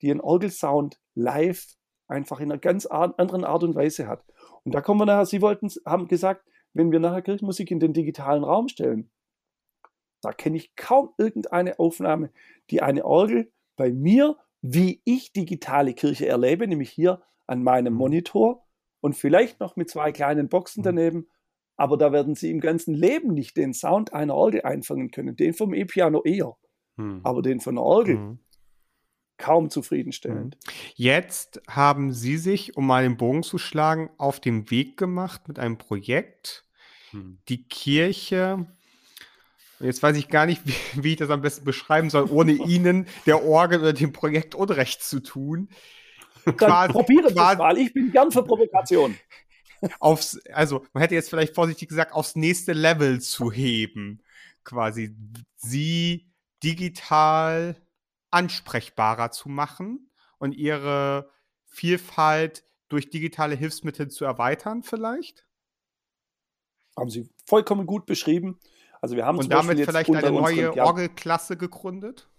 [0.01, 1.75] die ein Orgelsound live
[2.07, 4.23] einfach in einer ganz anderen Art und Weise hat.
[4.63, 7.93] Und da kommen wir nachher, Sie wollten, haben gesagt, wenn wir nachher Kirchenmusik in den
[7.93, 9.09] digitalen Raum stellen,
[10.21, 12.31] da kenne ich kaum irgendeine Aufnahme,
[12.69, 17.99] die eine Orgel bei mir, wie ich digitale Kirche erlebe, nämlich hier an meinem Mhm.
[17.99, 18.65] Monitor
[19.01, 20.85] und vielleicht noch mit zwei kleinen Boxen Mhm.
[20.85, 21.27] daneben,
[21.77, 25.35] aber da werden Sie im ganzen Leben nicht den Sound einer Orgel einfangen können.
[25.35, 26.57] Den vom E-Piano eher,
[26.97, 27.21] Hm.
[27.23, 28.39] aber den von der Orgel Mhm.
[29.37, 30.57] kaum zufriedenstellend.
[30.95, 35.59] Jetzt haben Sie sich, um mal den Bogen zu schlagen, auf den Weg gemacht mit
[35.59, 36.65] einem Projekt,
[37.11, 37.37] Hm.
[37.47, 38.65] die Kirche.
[39.79, 42.51] Und jetzt weiß ich gar nicht, wie, wie ich das am besten beschreiben soll, ohne
[42.67, 45.69] Ihnen, der Orgel oder dem Projekt Unrecht zu tun.
[46.45, 47.77] Dann Quasi- probiere das quasi- mal.
[47.77, 49.17] Ich bin gern für Provokation.
[49.99, 54.23] aufs, also man hätte jetzt vielleicht vorsichtig gesagt, aufs nächste Level zu heben.
[54.63, 55.15] Quasi
[55.55, 56.31] sie
[56.63, 57.75] digital
[58.31, 60.09] ansprechbarer zu machen
[60.39, 61.29] und ihre
[61.67, 65.45] Vielfalt durch digitale Hilfsmittel zu erweitern, vielleicht?
[66.97, 68.59] Haben Sie vollkommen gut beschrieben.
[69.01, 72.29] Also wir haben Und Beispiel damit jetzt vielleicht eine neue ja, Orgelklasse gegründet?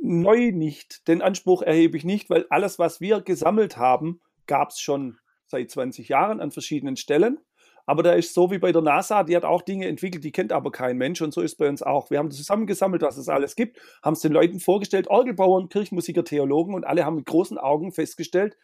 [0.00, 1.08] Neu nicht.
[1.08, 5.70] Den Anspruch erhebe ich nicht, weil alles, was wir gesammelt haben, gab es schon seit
[5.70, 7.38] 20 Jahren an verschiedenen Stellen.
[7.86, 10.52] Aber da ist so wie bei der NASA, die hat auch Dinge entwickelt, die kennt
[10.52, 12.10] aber kein Mensch und so ist bei uns auch.
[12.10, 16.74] Wir haben zusammengesammelt, was es alles gibt, haben es den Leuten vorgestellt, Orgelbauern, Kirchenmusiker, Theologen
[16.74, 18.56] und alle haben mit großen Augen festgestellt,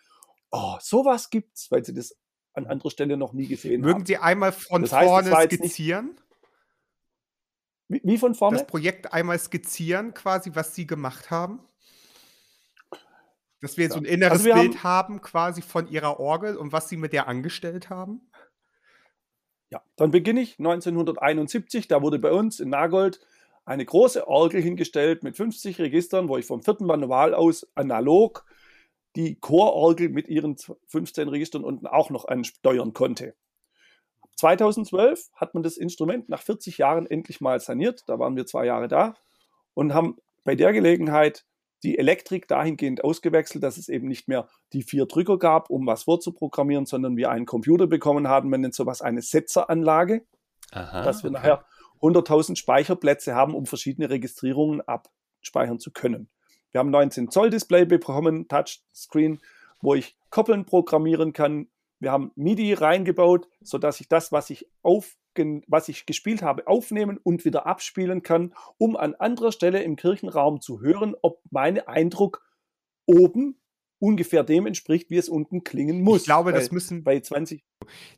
[0.51, 2.17] oh, sowas gibt's, weil sie das
[2.55, 4.07] an anderer Stelle noch nie gesehen Mögen haben.
[4.07, 6.17] Sie einmal von Das heißt, es vorne jetzt nicht- skizzieren?
[7.91, 8.57] Wie, wie von vorne?
[8.57, 11.59] Das Projekt einmal skizzieren, quasi, was Sie gemacht haben?
[13.61, 16.97] Dass wir so ein inneres Also Bild haben, quasi von Ihrer Orgel und was Sie
[16.97, 18.31] mit der angestellt haben?
[19.71, 21.89] Ja, dann beginne ich 1971.
[21.89, 23.21] Da wurde bei uns in Nagold
[23.65, 28.45] eine große Orgel hingestellt mit 50 Registern, wo ich vom vierten Manual aus analog
[29.17, 33.35] die Chororgel mit ihren 15 Registern unten auch noch ansteuern konnte.
[34.41, 38.03] 2012 hat man das Instrument nach 40 Jahren endlich mal saniert.
[38.07, 39.15] Da waren wir zwei Jahre da
[39.75, 41.45] und haben bei der Gelegenheit
[41.83, 46.03] die Elektrik dahingehend ausgewechselt, dass es eben nicht mehr die vier Drücker gab, um was
[46.05, 50.27] vorzuprogrammieren, sondern wir einen Computer bekommen haben, man nennt sowas eine Setzeranlage,
[50.73, 51.39] Aha, dass wir okay.
[51.39, 51.65] nachher
[52.03, 56.29] 100.000 Speicherplätze haben, um verschiedene Registrierungen abspeichern zu können.
[56.73, 59.41] Wir haben 19 Zoll Display bekommen, Touchscreen,
[59.81, 61.69] wo ich Koppeln programmieren kann.
[62.01, 67.19] Wir haben MIDI reingebaut, sodass ich das, was ich, aufgen was ich gespielt habe, aufnehmen
[67.23, 72.43] und wieder abspielen kann, um an anderer Stelle im Kirchenraum zu hören, ob mein Eindruck
[73.07, 73.61] oben
[74.01, 76.21] ungefähr dem entspricht, wie es unten klingen muss.
[76.21, 77.63] Ich glaube, das müssen, bei 20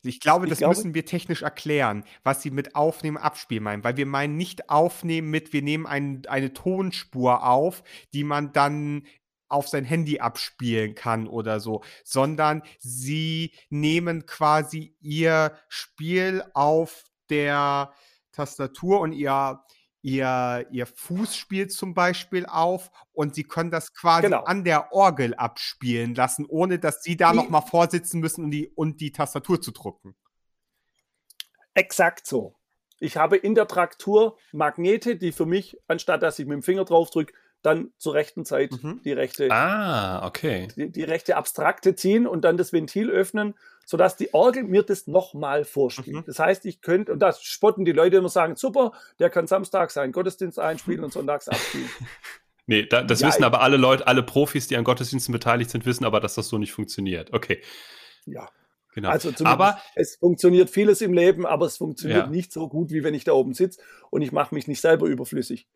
[0.03, 3.85] ich glaube, ich das glaube- müssen wir technisch erklären, was Sie mit Aufnehmen, Abspielen meinen.
[3.85, 9.05] Weil wir meinen nicht aufnehmen mit, wir nehmen ein, eine Tonspur auf, die man dann
[9.53, 17.93] auf sein Handy abspielen kann oder so, sondern sie nehmen quasi ihr Spiel auf der
[18.33, 19.61] Tastatur und ihr,
[20.01, 24.45] ihr, ihr Fußspiel zum Beispiel auf und sie können das quasi Genau.
[24.45, 29.01] an der Orgel abspielen lassen, ohne dass sie da nochmal vorsitzen müssen und die, und
[29.01, 30.15] die Tastatur zu drucken.
[31.75, 32.57] Exakt so.
[32.99, 36.85] Ich habe in der Traktur Magnete, die für mich, anstatt dass ich mit dem Finger
[36.85, 39.01] drauf drücke, dann zur rechten Zeit Mhm.
[39.05, 40.69] die rechte, Ah, okay.
[40.77, 43.55] die, die rechte Abstrakte ziehen und dann das Ventil öffnen,
[43.87, 46.17] sodass die Orgel mir das nochmal vorspielt.
[46.19, 46.25] Mhm.
[46.27, 49.91] Das heißt, ich könnte, und das spotten die Leute immer sagen, super, der kann Samstag
[49.91, 51.89] seinen Gottesdienst einspielen und sonntags abspielen.
[52.67, 55.85] Nee, da, das Ja, wissen aber alle Leute, alle Profis, die an Gottesdiensten beteiligt sind,
[55.85, 57.33] wissen aber, dass das so nicht funktioniert.
[57.33, 57.61] Okay,
[58.25, 58.49] Ja.
[58.95, 59.09] genau.
[59.11, 62.31] Also zumindest, aber es funktioniert vieles im Leben, aber es funktioniert Ja.
[62.31, 65.07] nicht so gut, wie wenn ich da oben sitze und ich mache mich nicht selber
[65.07, 65.67] überflüssig.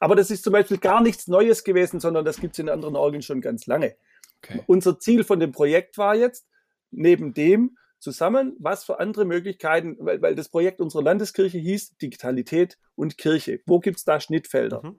[0.00, 2.96] Aber das ist zum Beispiel gar nichts Neues gewesen, sondern das gibt es in anderen
[2.96, 3.94] Orgeln schon ganz lange.
[4.42, 4.62] okay.
[4.66, 6.48] Unser Ziel von dem Projekt war jetzt,
[6.90, 12.78] neben dem zusammen, was für andere Möglichkeiten, weil, weil das Projekt unserer Landeskirche hieß Digitalität
[12.96, 13.60] und Kirche.
[13.66, 14.82] Wo gibt es da Schnittfelder?
[14.82, 14.98] Mhm.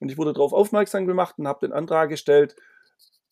[0.00, 2.56] Und ich wurde darauf aufmerksam gemacht und habe den Antrag gestellt,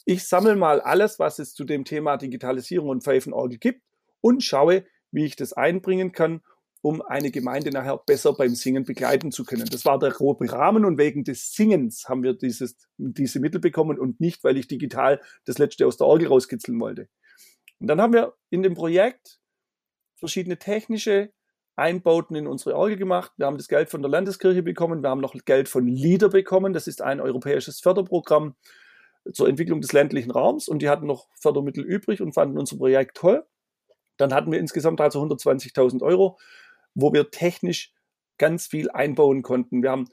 [0.05, 3.83] ich sammle mal alles, was es zu dem Thema Digitalisierung und Pfeifenorgel gibt
[4.21, 6.43] und schaue, wie ich das einbringen kann,
[6.83, 9.67] um eine Gemeinde nachher besser beim Singen begleiten zu können.
[9.67, 13.99] Das war der grobe Rahmen und wegen des Singens haben wir dieses, diese Mittel bekommen
[13.99, 17.09] und nicht, weil ich digital das letzte aus der Orgel rauskitzeln wollte.
[17.81, 19.41] Und dann haben wir in dem Projekt
[20.17, 21.33] verschiedene technische
[21.77, 23.33] Einbauten in unsere Orgel gemacht.
[23.37, 25.03] Wir haben das Geld von der Landeskirche bekommen.
[25.03, 26.73] Wir haben noch Geld von LIDER bekommen.
[26.73, 28.55] Das ist ein europäisches Förderprogramm
[29.33, 30.69] zur Entwicklung des ländlichen Raums.
[30.69, 33.47] Und die hatten noch Fördermittel übrig und fanden unser Projekt toll.
[34.19, 36.39] Dann hatten wir insgesamt also 120.000 Euro,
[36.95, 37.93] wo wir technisch
[38.39, 39.83] ganz viel einbauen konnten.
[39.83, 40.09] Wir haben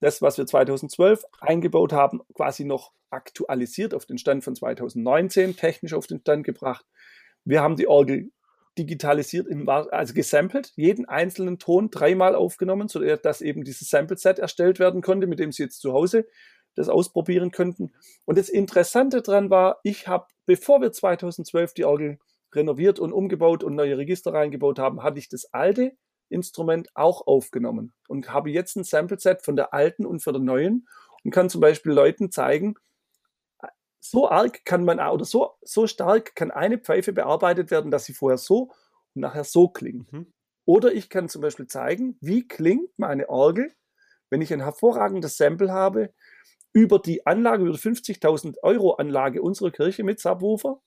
[0.00, 5.94] das, was wir 2012 eingebaut haben, quasi noch aktualisiert auf den Stand von 2019, technisch
[5.94, 6.84] auf den Stand gebracht.
[7.44, 8.30] Wir haben die Orgel
[8.78, 15.26] digitalisiert, also gesampelt, jeden einzelnen Ton dreimal aufgenommen, sodass eben dieses Sample-Set erstellt werden konnte,
[15.26, 16.26] mit dem Sie jetzt zu Hause
[16.76, 17.92] das ausprobieren könnten.
[18.24, 22.18] Und das Interessante daran war, ich habe, bevor wir 2012 die Orgel
[22.54, 25.92] renoviert und umgebaut und neue Register reingebaut haben, hatte ich das alte
[26.30, 30.88] Instrument auch aufgenommen und habe jetzt ein Sample-Set von der alten und von der neuen
[31.24, 32.76] und kann zum Beispiel Leuten zeigen,
[34.00, 38.14] so arg kann man oder so, so stark kann eine Pfeife bearbeitet werden, dass sie
[38.14, 38.70] vorher so
[39.14, 40.10] und nachher so klingt.
[40.12, 40.32] Mhm.
[40.64, 43.72] Oder ich kann zum Beispiel zeigen, wie klingt meine Orgel,
[44.30, 46.12] wenn ich ein hervorragendes Sample habe
[46.72, 50.80] über die Anlage, über die 50.000 Euro Anlage unserer Kirche mit Subwoofer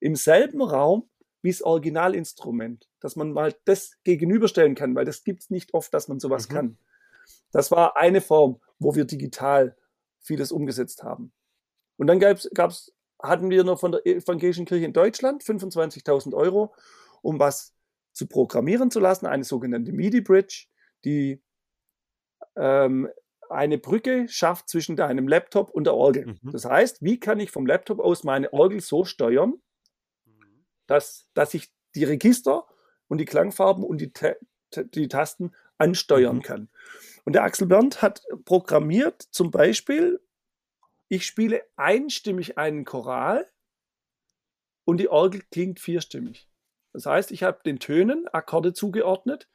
[0.00, 1.08] im selben Raum
[1.44, 5.92] wie das Originalinstrument, dass man mal das gegenüberstellen kann, weil das gibt es nicht oft,
[5.92, 6.54] dass man sowas mhm.
[6.54, 6.78] kann.
[7.52, 9.76] Das war eine Form, wo wir digital
[10.20, 11.32] vieles umgesetzt haben.
[11.98, 16.74] Und dann gab's, gab's, hatten wir noch von der Evangelischen Kirche in Deutschland 25.000 Euro,
[17.20, 17.74] um was
[18.14, 20.68] zu programmieren zu lassen, eine sogenannte MIDI-Bridge,
[21.04, 21.42] die
[22.56, 23.10] ähm,
[23.50, 26.38] eine Brücke schafft zwischen deinem Laptop und der Orgel.
[26.42, 26.52] Mhm.
[26.52, 29.60] Das heißt, wie kann ich vom Laptop aus meine Orgel so steuern.
[30.86, 32.66] Dass, dass ich die Register
[33.08, 34.12] und die Klangfarben und die,
[34.94, 36.42] die Tasten ansteuern mhm.
[36.42, 36.68] kann.
[37.24, 40.20] Und der Axel Berndt hat programmiert zum Beispiel
[41.08, 43.48] ich spiele einstimmig einen Choral
[44.84, 46.48] und die Orgel klingt vierstimmig.
[46.92, 49.48] Das heißt, ich habe den Tönen Akkorde zugeordnet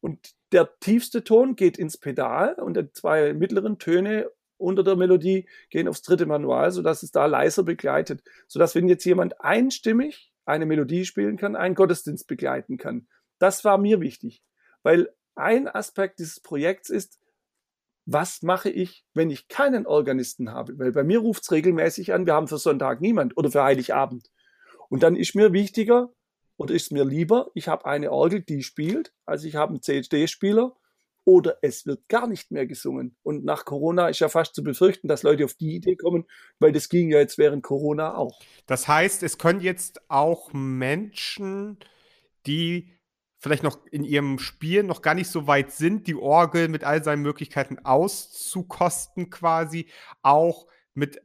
[0.00, 5.48] und der tiefste Ton geht ins Pedal und die zwei mittleren Töne unter der Melodie
[5.68, 8.22] gehen aufs dritte Manual, sodass es da leiser begleitet.
[8.46, 13.08] Sodass, wenn jetzt jemand einstimmig eine Melodie spielen kann, einen Gottesdienst begleiten kann.
[13.38, 14.42] Das war mir wichtig,
[14.82, 17.20] weil ein Aspekt dieses Projekts ist,
[18.06, 20.78] was mache ich, wenn ich keinen Organisten habe?
[20.78, 24.30] Weil bei mir ruft es regelmäßig an, wir haben für Sonntag niemand oder für Heiligabend.
[24.88, 26.12] Und dann ist mir wichtiger
[26.56, 30.76] oder ist mir lieber, ich habe eine Orgel, die spielt, als ich habe einen CD-Spieler
[31.26, 33.16] oder es wird gar nicht mehr gesungen.
[33.22, 36.24] Und nach Corona ist ja fast zu befürchten, dass Leute auf die Idee kommen,
[36.60, 38.40] weil das ging ja jetzt während Corona auch.
[38.66, 41.78] Das heißt, es können jetzt auch Menschen,
[42.46, 42.92] die
[43.38, 47.02] vielleicht noch in ihrem Spiel noch gar nicht so weit sind, die Orgel mit all
[47.02, 49.88] seinen Möglichkeiten auszukosten, quasi
[50.22, 51.20] auch mit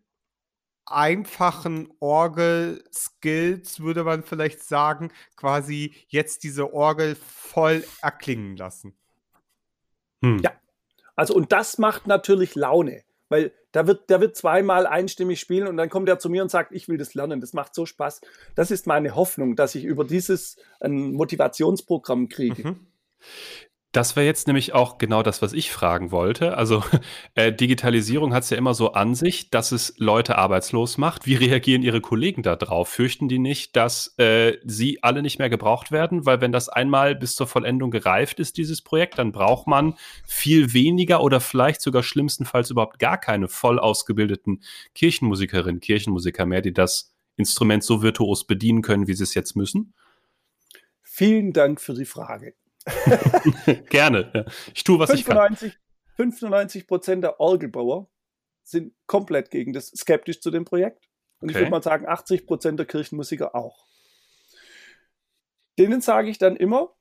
[0.88, 8.98] einfachen Orgel-Skills, würde man vielleicht sagen, quasi jetzt diese Orgel voll erklingen lassen.
[10.22, 10.40] Hm.
[10.44, 10.52] Ja,
[11.16, 13.04] also und das macht natürlich Laune.
[13.30, 16.52] Weil da wird, der wird zweimal einstimmig spielen und dann kommt er zu mir und
[16.52, 17.40] sagt, ich will das lernen.
[17.40, 18.20] Das macht so Spaß.
[18.56, 22.68] Das ist meine Hoffnung, dass ich über dieses ein Motivationsprogramm kriege.
[22.68, 22.88] Mhm.
[23.92, 26.56] Das wäre jetzt nämlich auch genau das, was ich fragen wollte.
[26.58, 26.82] Also
[27.36, 31.26] äh, Digitalisierung hat es ja immer so an sich, dass es Leute arbeitslos macht.
[31.26, 32.88] Wie reagieren Ihre Kollegen darauf?
[32.88, 36.26] Fürchten die nicht, dass äh, sie alle nicht mehr gebraucht werden?
[36.26, 40.72] Weil wenn das einmal bis zur Vollendung gereift ist, dieses Projekt, dann braucht man viel
[40.72, 44.62] weniger oder vielleicht sogar schlimmstenfalls überhaupt gar keine voll ausgebildeten
[44.96, 49.94] Kirchenmusikerinnen, Kirchenmusiker mehr, die das Instrument so virtuos bedienen können, wie sie es jetzt müssen.
[51.02, 52.54] Vielen Dank für die Frage.
[53.90, 54.32] Gerne.
[54.34, 54.46] Ja.
[54.74, 56.32] Ich tue, was 95, ich kann.
[56.32, 58.10] 95 Prozent der Orgelbauer
[58.64, 61.08] sind komplett gegen das, skeptisch zu dem Projekt.
[61.40, 61.58] Und okay.
[61.58, 63.88] ich würde mal sagen, 80 Prozent der Kirchenmusiker auch.
[65.80, 66.94] Denen sage ich dann immer,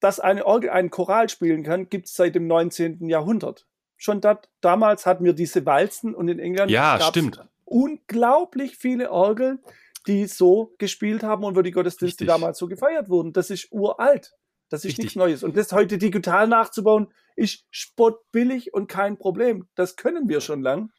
[0.00, 3.08] dass eine Orgel einen Choral spielen kann, gibt es seit dem 19.
[3.08, 3.66] Jahrhundert.
[3.96, 7.42] Schon dat, damals hatten wir diese Walzen und in England ja, stimmt.
[7.64, 9.58] unglaublich viele Orgeln,
[10.06, 12.28] die so gespielt haben und wo die Gottesdienste Richtig.
[12.28, 13.32] damals so gefeiert wurden.
[13.32, 14.34] Das ist uralt.
[14.68, 15.04] Das ist Richtig.
[15.04, 15.42] nichts Neues.
[15.42, 19.68] Und das heute digital nachzubauen, ist spottbillig und kein Problem.
[19.74, 20.90] Das können wir schon lang.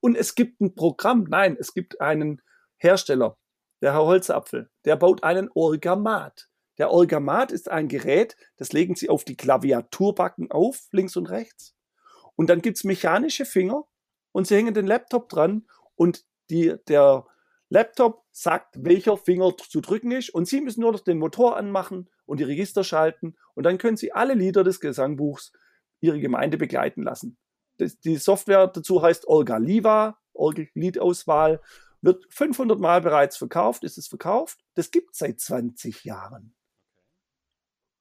[0.00, 1.26] Und es gibt ein Programm.
[1.28, 2.42] Nein, es gibt einen
[2.78, 3.38] Hersteller,
[3.80, 6.48] der Herr Holzapfel, der baut einen Orgamat.
[6.78, 11.76] Der Orgamat ist ein Gerät, das legen Sie auf die Klaviaturbacken auf, links und rechts.
[12.34, 13.84] Und dann gibt's mechanische Finger
[14.32, 17.26] und Sie hängen den Laptop dran und die, der
[17.68, 22.10] Laptop sagt, welcher Finger zu drücken ist und Sie müssen nur noch den Motor anmachen
[22.26, 25.52] und die Register schalten und dann können Sie alle Lieder des Gesangbuchs
[26.00, 27.36] Ihre Gemeinde begleiten lassen.
[27.78, 31.60] Die Software dazu heißt Olga Liva, Orgel Liedauswahl,
[32.00, 34.58] wird 500 Mal bereits verkauft, ist es verkauft.
[34.74, 36.54] Das gibt es seit 20 Jahren.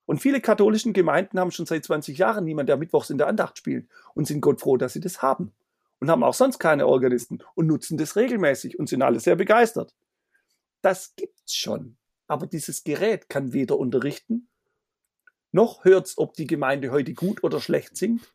[0.06, 3.58] Und viele katholischen Gemeinden haben schon seit 20 Jahren niemand, der mittwochs in der Andacht
[3.58, 5.54] spielt und sind Gott froh, dass sie das haben.
[6.00, 9.94] Und haben auch sonst keine Organisten und nutzen das regelmäßig und sind alle sehr begeistert.
[10.82, 11.96] Das gibt's schon.
[12.32, 14.48] Aber dieses Gerät kann weder unterrichten,
[15.52, 18.34] noch hört's, ob die Gemeinde heute gut oder schlecht singt.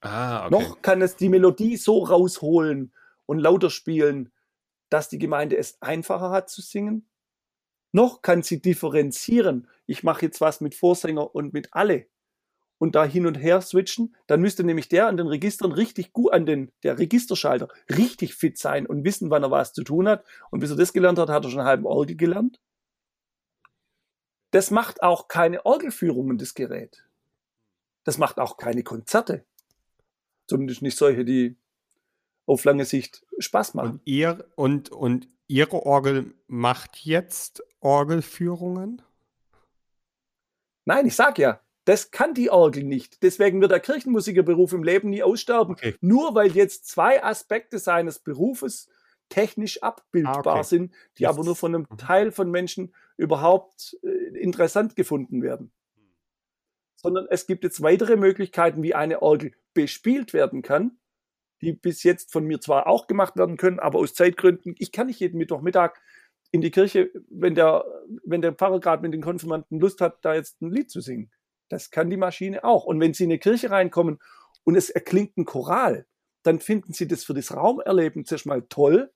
[0.00, 0.50] Ah, okay.
[0.52, 2.94] Noch kann es die Melodie so rausholen
[3.26, 4.32] und lauter spielen,
[4.90, 7.08] dass die Gemeinde es einfacher hat zu singen.
[7.90, 9.66] Noch kann sie differenzieren.
[9.86, 12.06] Ich mache jetzt was mit Vorsänger und mit alle.
[12.78, 16.32] Und da hin und her switchen, dann müsste nämlich der an den Registern richtig gut,
[16.32, 20.24] an den, der Registerschalter richtig fit sein und wissen, wann er was zu tun hat.
[20.52, 22.60] Und bis er das gelernt hat, hat er schon einen halben Orgel gelernt.
[24.52, 27.04] Das macht auch keine Orgelführungen, das Gerät.
[28.04, 29.44] Das macht auch keine Konzerte.
[30.46, 31.56] Zumindest nicht solche, die
[32.46, 33.92] auf lange Sicht Spaß machen.
[33.92, 39.02] Und, ihr, und, und Ihre Orgel macht jetzt Orgelführungen?
[40.84, 43.22] Nein, ich sag ja, das kann die Orgel nicht.
[43.22, 45.74] Deswegen wird der Kirchenmusikerberuf im Leben nie aussterben.
[45.74, 45.94] Okay.
[46.00, 48.88] Nur weil jetzt zwei Aspekte seines Berufes
[49.32, 50.62] technisch abbildbar Ah, okay.
[50.64, 51.96] sind, die aber nur von einem Mhm.
[51.98, 55.72] Teil von Menschen überhaupt äh, interessant gefunden werden.
[56.96, 60.98] Sondern es gibt jetzt weitere Möglichkeiten, wie eine Orgel bespielt werden kann,
[61.60, 65.06] die bis jetzt von mir zwar auch gemacht werden können, aber aus Zeitgründen, ich kann
[65.06, 65.94] nicht jeden Mittwochmittag
[66.50, 67.84] in die Kirche, wenn der,
[68.24, 71.30] wenn der Pfarrer gerade mit den Konfirmanden Lust hat, da jetzt ein Lied zu singen.
[71.68, 72.84] Das kann die Maschine auch.
[72.84, 74.18] Und wenn Sie in eine Kirche reinkommen
[74.64, 76.06] und es erklingt ein Choral,
[76.42, 79.10] dann finden Sie das für das Raumerleben zuerst mal toll.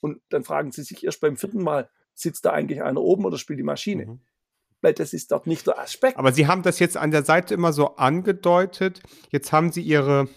[0.00, 3.38] Und dann fragen Sie sich erst beim vierten Mal, sitzt da eigentlich einer oben oder
[3.38, 4.06] spielt die Maschine?
[4.06, 4.20] Mhm.
[4.82, 6.16] Weil das ist dort nicht der Aspekt.
[6.16, 9.02] Aber Sie haben das jetzt an der Seite immer so angedeutet.
[9.30, 10.28] Jetzt haben Sie Ihre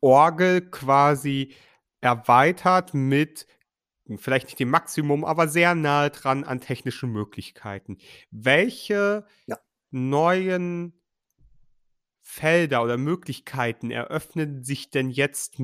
[0.00, 1.54] Orgel quasi
[2.00, 3.46] erweitert mit
[4.16, 7.98] vielleicht nicht dem Maximum, aber sehr nahe dran an technischen Möglichkeiten.
[8.30, 9.58] Welche Ja.
[9.90, 11.00] neuen
[12.22, 15.58] Felder oder Möglichkeiten eröffnen sich denn jetzt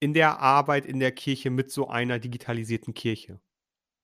[0.00, 3.38] in der Arbeit in der Kirche mit so einer digitalisierten Kirche?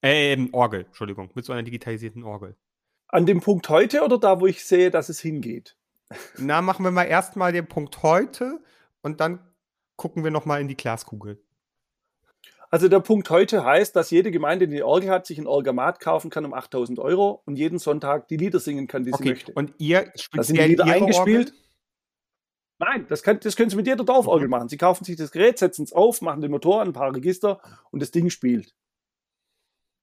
[0.03, 2.57] Ähm, Orgel, Entschuldigung, mit so einer digitalisierten Orgel.
[3.09, 5.77] An dem Punkt heute oder da, wo ich sehe, dass es hingeht?
[6.37, 8.63] Na, machen wir mal erstmal den Punkt heute
[9.03, 9.41] und dann
[9.97, 11.43] gucken wir nochmal in die Glaskugel.
[12.69, 16.01] Also der Punkt heute heißt, dass jede Gemeinde, die eine Orgel hat, sich ein Orgamat
[16.01, 19.29] kaufen kann um 8000 Euro und jeden Sonntag die Lieder singen kann, die sie Okay,
[19.31, 19.53] möchte.
[19.53, 21.49] und ihr Da sind die Lieder ihre eingespielt.
[21.49, 21.55] Orgel?
[22.79, 24.51] Nein, das, kann, das können Sie mit jeder Dorforgel Mhm.
[24.51, 24.69] machen.
[24.69, 27.61] Sie kaufen sich das Gerät, setzen es auf, machen den Motor an, ein paar Register
[27.91, 28.75] und das Ding spielt.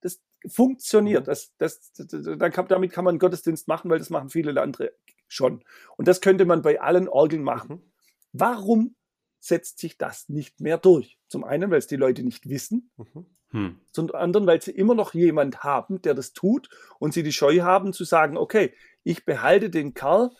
[0.00, 1.22] Das funktioniert.
[1.22, 1.26] Mhm.
[1.26, 2.08] Das, das, das,
[2.38, 4.92] dann kann, damit kann man einen Gottesdienst machen, weil das machen viele andere
[5.28, 5.62] schon.
[5.96, 7.76] Und das könnte man bei allen Orgeln machen.
[7.76, 7.92] Mhm.
[8.32, 8.96] Warum
[9.40, 11.18] setzt sich das nicht mehr durch?
[11.28, 13.26] Zum einen, weil es die Leute nicht wissen, Mhm.
[13.50, 13.80] Hm.
[13.92, 17.60] zum anderen, weil sie immer noch jemand haben, der das tut und sie die Scheu
[17.60, 20.30] haben zu sagen, okay, ich behalte den Karl,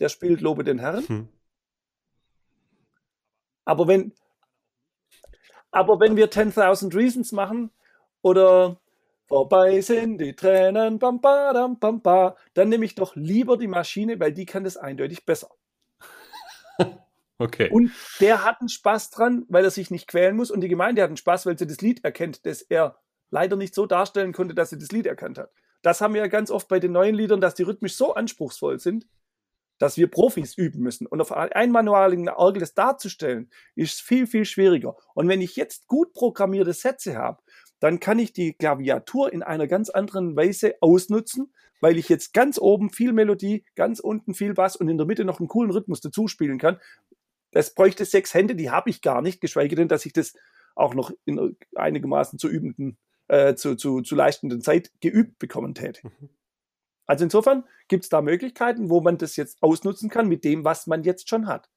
[0.00, 1.28] der spielt Lobe den Herrn, Hm.
[3.68, 4.14] Aber wenn,
[5.70, 7.70] aber wenn wir 10.000 Reasons machen
[8.22, 8.80] oder
[9.26, 14.18] vorbei sind die Tränen, bam, badam, bam, ba, dann nehme ich doch lieber die Maschine,
[14.20, 15.50] weil die kann das eindeutig besser.
[17.40, 17.70] Okay.
[17.70, 20.50] Und der hat einen Spaß dran, weil er sich nicht quälen muss.
[20.50, 22.98] Und die Gemeinde hat einen Spaß, weil sie das Lied erkennt, das er
[23.30, 25.52] leider nicht so darstellen konnte, dass sie das Lied erkannt hat.
[25.82, 28.80] Das haben wir ja ganz oft bei den neuen Liedern, dass die rhythmisch so anspruchsvoll
[28.80, 29.06] sind,
[29.78, 31.06] dass wir Profis üben müssen.
[31.06, 34.96] Und auf einmanualigen Orgel das darzustellen, ist viel, viel schwieriger.
[35.14, 37.42] Und wenn ich jetzt gut programmierte Sätze habe,
[37.80, 42.58] dann kann ich die Klaviatur in einer ganz anderen Weise ausnutzen, weil ich jetzt ganz
[42.58, 46.00] oben viel Melodie, ganz unten viel Bass und in der Mitte noch einen coolen Rhythmus
[46.00, 46.78] dazu spielen kann.
[47.52, 50.34] Das bräuchte sechs Hände, die habe ich gar nicht, geschweige denn, dass ich das
[50.74, 52.98] auch noch in einigermaßen zu übenden,
[53.28, 56.00] äh, zu, zu, zu leistenden Zeit geübt bekommen täte.
[56.06, 56.28] Mhm.
[57.08, 60.86] Also insofern gibt es da Möglichkeiten, wo man das jetzt ausnutzen kann mit dem, was
[60.86, 61.70] man jetzt schon hat.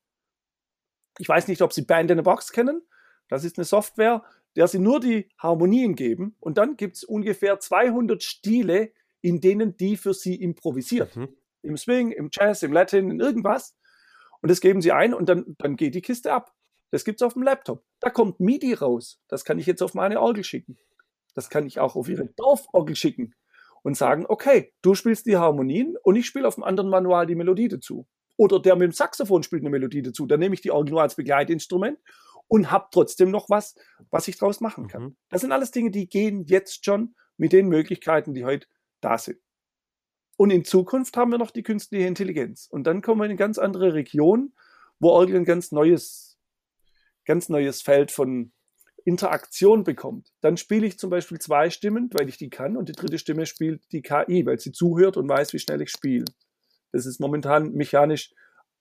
[1.18, 2.82] Ich weiß nicht, ob Sie Band in a Box kennen.
[3.30, 4.24] Das ist eine Software,
[4.58, 9.78] der Sie nur die Harmonien geben und dann gibt es ungefähr 200 Stile, in denen
[9.78, 11.16] die für Sie improvisiert.
[11.16, 11.30] Mhm.
[11.62, 13.78] Im Swing, im Jazz, im Latin, in irgendwas.
[14.42, 16.54] Und das geben Sie ein und dann, dann geht die Kiste ab.
[16.90, 17.86] Das gibt's auf dem Laptop.
[18.02, 19.22] Da kommt MIDI raus.
[19.30, 20.78] Das kann ich jetzt auf meine Orgel schicken.
[21.36, 23.34] Das kann ich auch auf Ihre Dorforgel schicken
[23.84, 27.36] und sagen, okay, du spielst die Harmonien und ich spiele auf dem anderen Manual die
[27.36, 28.08] Melodie dazu.
[28.38, 30.26] Oder der mit dem Saxophon spielt eine Melodie dazu.
[30.26, 32.00] Dann nehme ich die Orgel nur als Begleitinstrument
[32.48, 33.76] und habe trotzdem noch was,
[34.10, 35.04] was ich draus machen kann.
[35.04, 35.18] Mhm.
[35.30, 38.68] Das sind alles Dinge, die gehen jetzt schon mit den Möglichkeiten, die heute
[39.00, 39.40] da sind.
[40.38, 42.68] Und in Zukunft haben wir noch die künstliche Intelligenz.
[42.68, 44.54] Und dann kommen wir in eine ganz andere Region,
[45.00, 46.40] wo Orgel ein ganz neues,
[47.26, 48.52] ganz neues Feld von
[49.06, 50.34] Interaktion bekommt.
[50.42, 53.46] Dann spiele ich zum Beispiel zwei Stimmen, weil ich die kann, und die dritte Stimme
[53.46, 56.26] spielt die KI, weil sie zuhört und weiß, wie schnell ich spiele.
[56.92, 58.34] Das ist momentan mechanisch.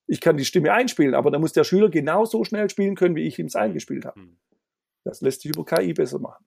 [0.07, 3.27] Ich kann die Stimme einspielen, aber da muss der Schüler genauso schnell spielen können, wie
[3.27, 4.21] ich ihm es eingespielt habe.
[4.21, 4.37] Hm.
[5.05, 6.45] Das lässt sich über KI besser machen.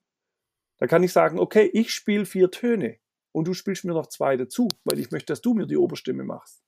[0.78, 2.98] Da kann ich sagen, okay, ich spiele vier Töne
[3.32, 6.24] und du spielst mir noch zwei dazu, weil ich möchte, dass du mir die Oberstimme
[6.24, 6.62] machst.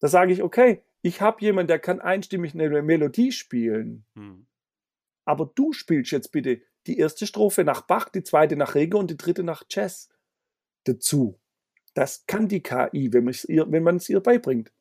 [0.00, 4.04] Da sage ich, okay, ich habe jemanden, der kann einstimmig eine Melodie spielen.
[4.14, 4.47] Hm.
[5.28, 9.10] Aber du spielst jetzt bitte die erste Strophe nach Bach, die zweite nach Rege und
[9.10, 10.08] die dritte nach Jazz
[10.84, 11.38] dazu.
[11.92, 14.72] Das kann die KI, wenn, ihr, wenn man es ihr beibringt.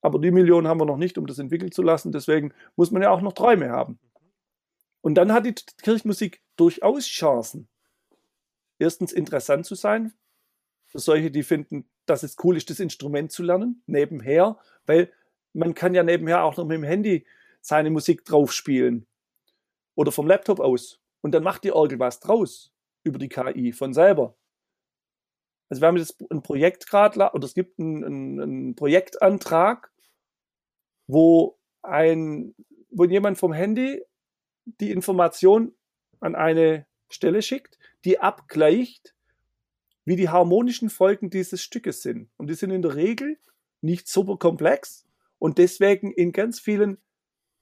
[0.00, 2.10] Aber die Millionen haben wir noch nicht, um das entwickeln zu lassen.
[2.10, 3.98] Deswegen muss man ja auch noch Träume haben.
[5.02, 7.68] Und dann hat die Kirchenmusik durchaus Chancen.
[8.78, 10.14] Erstens interessant zu sein,
[10.86, 15.12] für solche, die finden, dass es cool ist, das Instrument zu lernen, nebenher, weil
[15.52, 17.26] man kann ja nebenher auch noch mit dem Handy
[17.60, 19.06] seine Musik drauf spielen
[19.96, 21.00] oder vom Laptop aus.
[21.22, 22.72] Und dann macht die Orgel was draus
[23.02, 24.36] über die KI von selber.
[25.68, 29.90] Also wir haben jetzt ein Projekt gerade, oder es gibt einen, einen, Projektantrag,
[31.08, 32.54] wo ein,
[32.90, 34.02] wo jemand vom Handy
[34.64, 35.74] die Information
[36.20, 39.14] an eine Stelle schickt, die abgleicht,
[40.04, 42.30] wie die harmonischen Folgen dieses Stückes sind.
[42.36, 43.38] Und die sind in der Regel
[43.80, 45.04] nicht super komplex
[45.38, 46.98] und deswegen in ganz vielen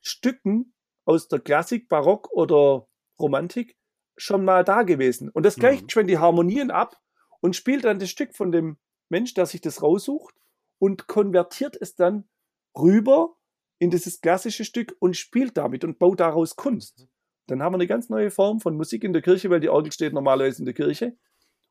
[0.00, 0.73] Stücken
[1.04, 2.86] aus der Klassik, Barock oder
[3.18, 3.76] Romantik
[4.16, 5.28] schon mal da gewesen.
[5.28, 5.88] Und das gleicht mhm.
[5.90, 7.00] schon die Harmonien ab
[7.40, 8.78] und spielt dann das Stück von dem
[9.08, 10.34] Mensch, der sich das raussucht
[10.78, 12.28] und konvertiert es dann
[12.76, 13.36] rüber
[13.78, 17.00] in dieses klassische Stück und spielt damit und baut daraus Kunst.
[17.00, 17.08] Mhm.
[17.46, 19.92] Dann haben wir eine ganz neue Form von Musik in der Kirche, weil die Orgel
[19.92, 21.16] steht normalerweise in der Kirche.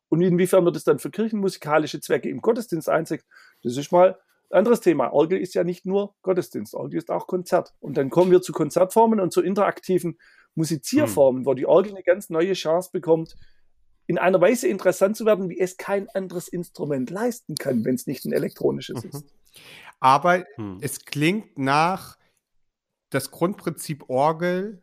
[0.08, 3.26] Und inwiefern wird es dann für kirchenmusikalische Zwecke im Gottesdienst einsetzt,
[3.62, 4.18] das ist mal
[4.50, 5.12] anderes Thema.
[5.12, 7.74] Orgel ist ja nicht nur Gottesdienst, Orgel ist auch Konzert.
[7.80, 10.18] Und dann kommen wir zu Konzertformen und zu interaktiven
[10.54, 11.46] Musizierformen, hm.
[11.46, 13.36] wo die Orgel eine ganz neue Chance bekommt,
[14.06, 18.06] in einer Weise interessant zu werden, wie es kein anderes Instrument leisten kann, wenn es
[18.06, 19.10] nicht ein elektronisches mhm.
[19.10, 19.24] ist.
[19.98, 20.78] Aber hm.
[20.80, 22.18] es klingt nach
[23.10, 24.82] das Grundprinzip Orgel,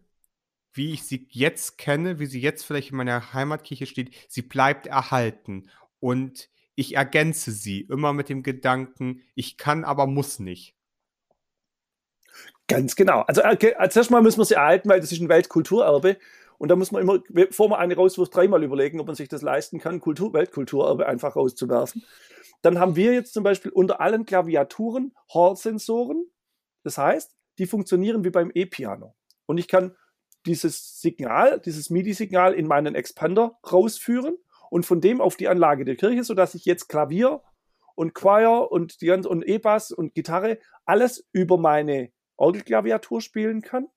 [0.74, 4.88] wie ich sie jetzt kenne, wie sie jetzt vielleicht in meiner Heimatkirche steht, sie bleibt
[4.88, 5.70] erhalten.
[6.00, 10.76] Und ich ergänze sie immer mit dem Gedanken, ich kann, aber muss nicht.
[12.68, 13.22] Ganz genau.
[13.22, 16.18] Also okay, als erstes Mal müssen wir sie erhalten, weil das ist ein Weltkulturerbe.
[16.58, 19.42] Und da muss man immer, bevor man eine rauswirft, dreimal überlegen, ob man sich das
[19.42, 22.06] leisten kann, Kultur, Weltkulturerbe einfach rauszuwerfen.
[22.62, 26.28] Dann haben wir jetzt zum Beispiel unter allen Klaviaturen Hall-Sensoren.
[26.84, 29.16] Das heißt, die funktionieren wie beim E-Piano.
[29.48, 29.96] Und ich kann
[30.46, 34.38] dieses Signal, dieses MIDI-Signal in meinen Expander rausführen
[34.72, 37.42] und von dem auf die Anlage der Kirche, sodass ich jetzt Klavier
[37.94, 43.88] und Choir und die ganze, und E-Bass und Gitarre alles über meine Orgelklaviatur spielen kann,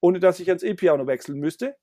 [0.00, 1.76] ohne dass ich ans E-Piano wechseln müsste.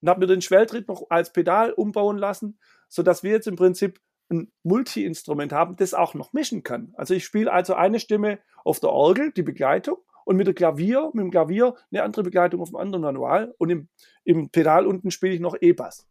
[0.00, 2.58] Und habe mir den Schwelltritt noch als Pedal umbauen lassen,
[2.88, 6.94] sodass wir jetzt im Prinzip ein Multi-Instrument haben, das auch noch mischen kann.
[6.96, 11.22] Also ich spiele also eine Stimme auf der Orgel, die Begleitung, und mit Klavier, mit
[11.22, 13.88] dem Klavier eine andere Begleitung auf dem anderen Manual und im,
[14.24, 16.08] im Pedal unten spiele ich noch E-Bass.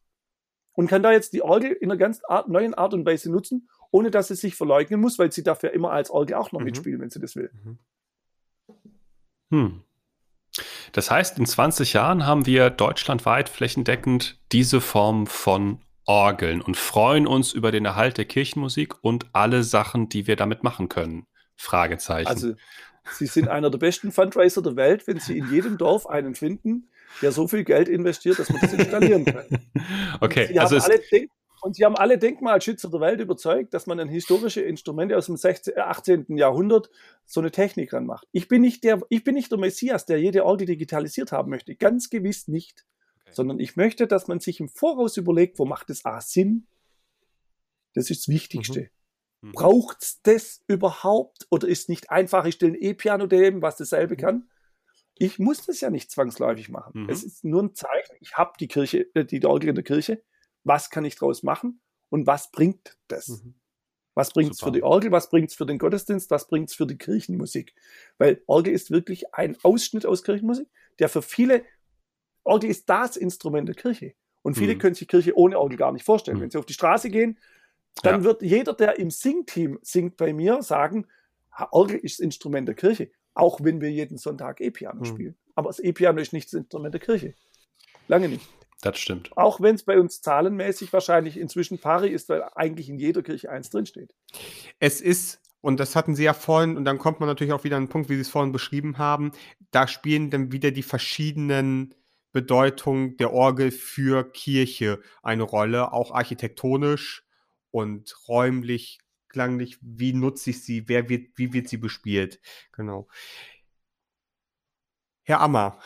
[0.76, 3.70] Und kann da jetzt die Orgel in einer ganz Art, neuen Art und Weise nutzen,
[3.92, 6.66] ohne dass sie sich verleugnen muss, weil sie dafür immer als Orgel auch noch mhm.
[6.66, 7.50] mitspielen, wenn sie das will.
[7.64, 7.80] Mhm.
[9.52, 9.82] Hm.
[10.92, 17.28] Das heißt, in 20 Jahren haben wir deutschlandweit flächendeckend diese Form von Orgeln und freuen
[17.28, 21.26] uns über den Erhalt der Kirchenmusik und alle Sachen, die wir damit machen können.
[21.56, 22.28] Fragezeichen.
[22.28, 22.54] Also,
[23.12, 26.90] Sie sind einer der besten Fundraiser der Welt, wenn Sie in jedem Dorf einen finden,
[27.22, 29.46] der so viel Geld investiert, dass man das installieren kann.
[30.22, 30.78] Okay, Sie also
[31.66, 35.36] und sie haben alle Denkmalschützer der Welt überzeugt, dass man an historische Instrumente aus dem
[35.36, 36.26] 16, 18.
[36.30, 36.92] Äh, Jahrhundert
[37.26, 38.28] so eine Technik ranmacht.
[38.32, 41.76] Ich bin nicht der, ich bin nicht der Messias, der jede Orgel digitalisiert haben möchte.
[41.76, 42.86] Ganz gewiss nicht.
[43.22, 43.32] Okay.
[43.34, 46.68] Sondern ich möchte, dass man sich im Voraus überlegt, wo macht es A Sinn?
[47.96, 48.92] Das ist das Wichtigste.
[49.42, 49.50] Mhm.
[49.50, 49.52] Mhm.
[49.54, 51.48] Braucht es das überhaupt?
[51.50, 54.20] Oder ist nicht einfach, ich stelle ein E-Piano daneben, was dasselbe mhm.
[54.20, 54.50] kann?
[55.18, 57.04] Ich muss das ja nicht zwangsläufig machen.
[57.04, 57.10] Mhm.
[57.10, 58.16] Es ist nur ein Zeichen.
[58.20, 60.22] Ich habe die Kirche, äh, die Orgel in der Kirche.
[60.64, 61.80] Was kann ich daraus machen?
[62.10, 63.28] Und was bringt das?
[63.28, 63.56] Mhm.
[64.14, 65.12] Was bringt es für die Orgel?
[65.12, 66.32] Was bringt es für den Gottesdienst?
[66.32, 67.74] Was bringt es für die Kirchenmusik?
[68.18, 70.68] Weil Orgel ist wirklich ein Ausschnitt aus Kirchenmusik,
[71.00, 71.66] der für viele,
[72.44, 74.14] Orgel ist das Instrument der Kirche.
[74.42, 74.80] Und viele mhm.
[74.80, 76.38] können sich Kirche ohne Orgel gar nicht vorstellen.
[76.38, 76.42] Mhm.
[76.44, 77.38] Wenn sie auf die Straße gehen,
[78.04, 78.24] dann ja.
[78.24, 81.08] wird jeder, der im Singteam singt bei mir, sagen,
[81.72, 85.06] Orgel ist das Instrument der Kirche auch wenn wir jeden Sonntag E-Piano mhm.
[85.06, 85.36] spielen.
[85.54, 87.36] Aber das E-Piano ist nicht das Instrument der Kirche.
[88.08, 88.48] Lange nicht.
[88.82, 89.36] Das stimmt.
[89.36, 93.50] Auch wenn es bei uns zahlenmäßig wahrscheinlich inzwischen pari ist, weil eigentlich in jeder Kirche
[93.50, 94.14] eins drinsteht.
[94.80, 97.78] Es ist, und das hatten Sie ja vorhin, und dann kommt man natürlich auch wieder
[97.78, 99.32] an den Punkt, wie Sie es vorhin beschrieben haben,
[99.72, 101.96] da spielen dann wieder die verschiedenen
[102.32, 107.26] Bedeutungen der Orgel für Kirche eine Rolle, auch architektonisch
[107.72, 109.00] und räumlich,
[109.36, 112.40] klanglich, wie nutze ich sie, wer wird, wie wird sie bespielt.
[112.72, 113.10] Genau.
[115.24, 115.78] Herr Ammer,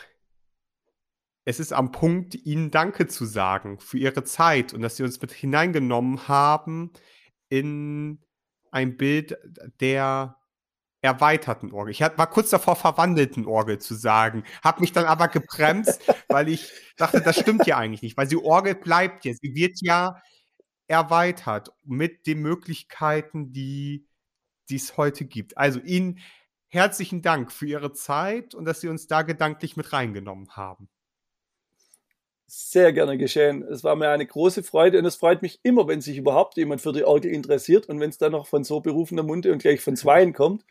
[1.44, 5.20] es ist am Punkt, Ihnen Danke zu sagen für Ihre Zeit und dass Sie uns
[5.20, 6.92] mit hineingenommen haben
[7.48, 8.20] in
[8.70, 9.36] ein Bild
[9.80, 10.36] der
[11.02, 11.90] erweiterten Orgel.
[11.90, 16.70] Ich war kurz davor, verwandelten Orgel zu sagen, habe mich dann aber gebremst, weil ich
[16.96, 20.22] dachte, das stimmt ja eigentlich nicht, weil die Orgel bleibt ja, sie wird ja
[20.90, 24.06] erweitert mit den Möglichkeiten, die
[24.68, 25.56] es heute gibt.
[25.56, 26.18] Also Ihnen
[26.66, 30.88] herzlichen Dank für Ihre Zeit und dass Sie uns da gedanklich mit reingenommen haben.
[32.46, 33.62] Sehr gerne geschehen.
[33.62, 36.80] Es war mir eine große Freude und es freut mich immer, wenn sich überhaupt jemand
[36.80, 39.80] für die Orgel interessiert und wenn es dann noch von so berufener Munde und gleich
[39.80, 40.64] von Zweien kommt,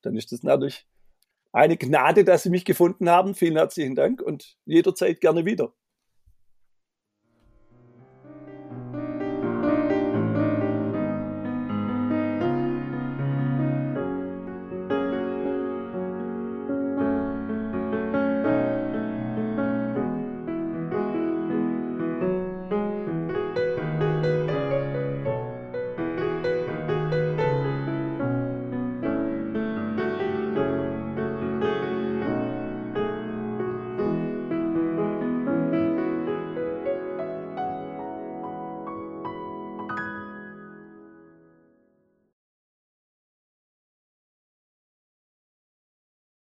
[0.00, 0.86] dann ist das natürlich
[1.52, 3.34] eine Gnade, dass Sie mich gefunden haben.
[3.34, 5.74] Vielen herzlichen Dank und jederzeit gerne wieder.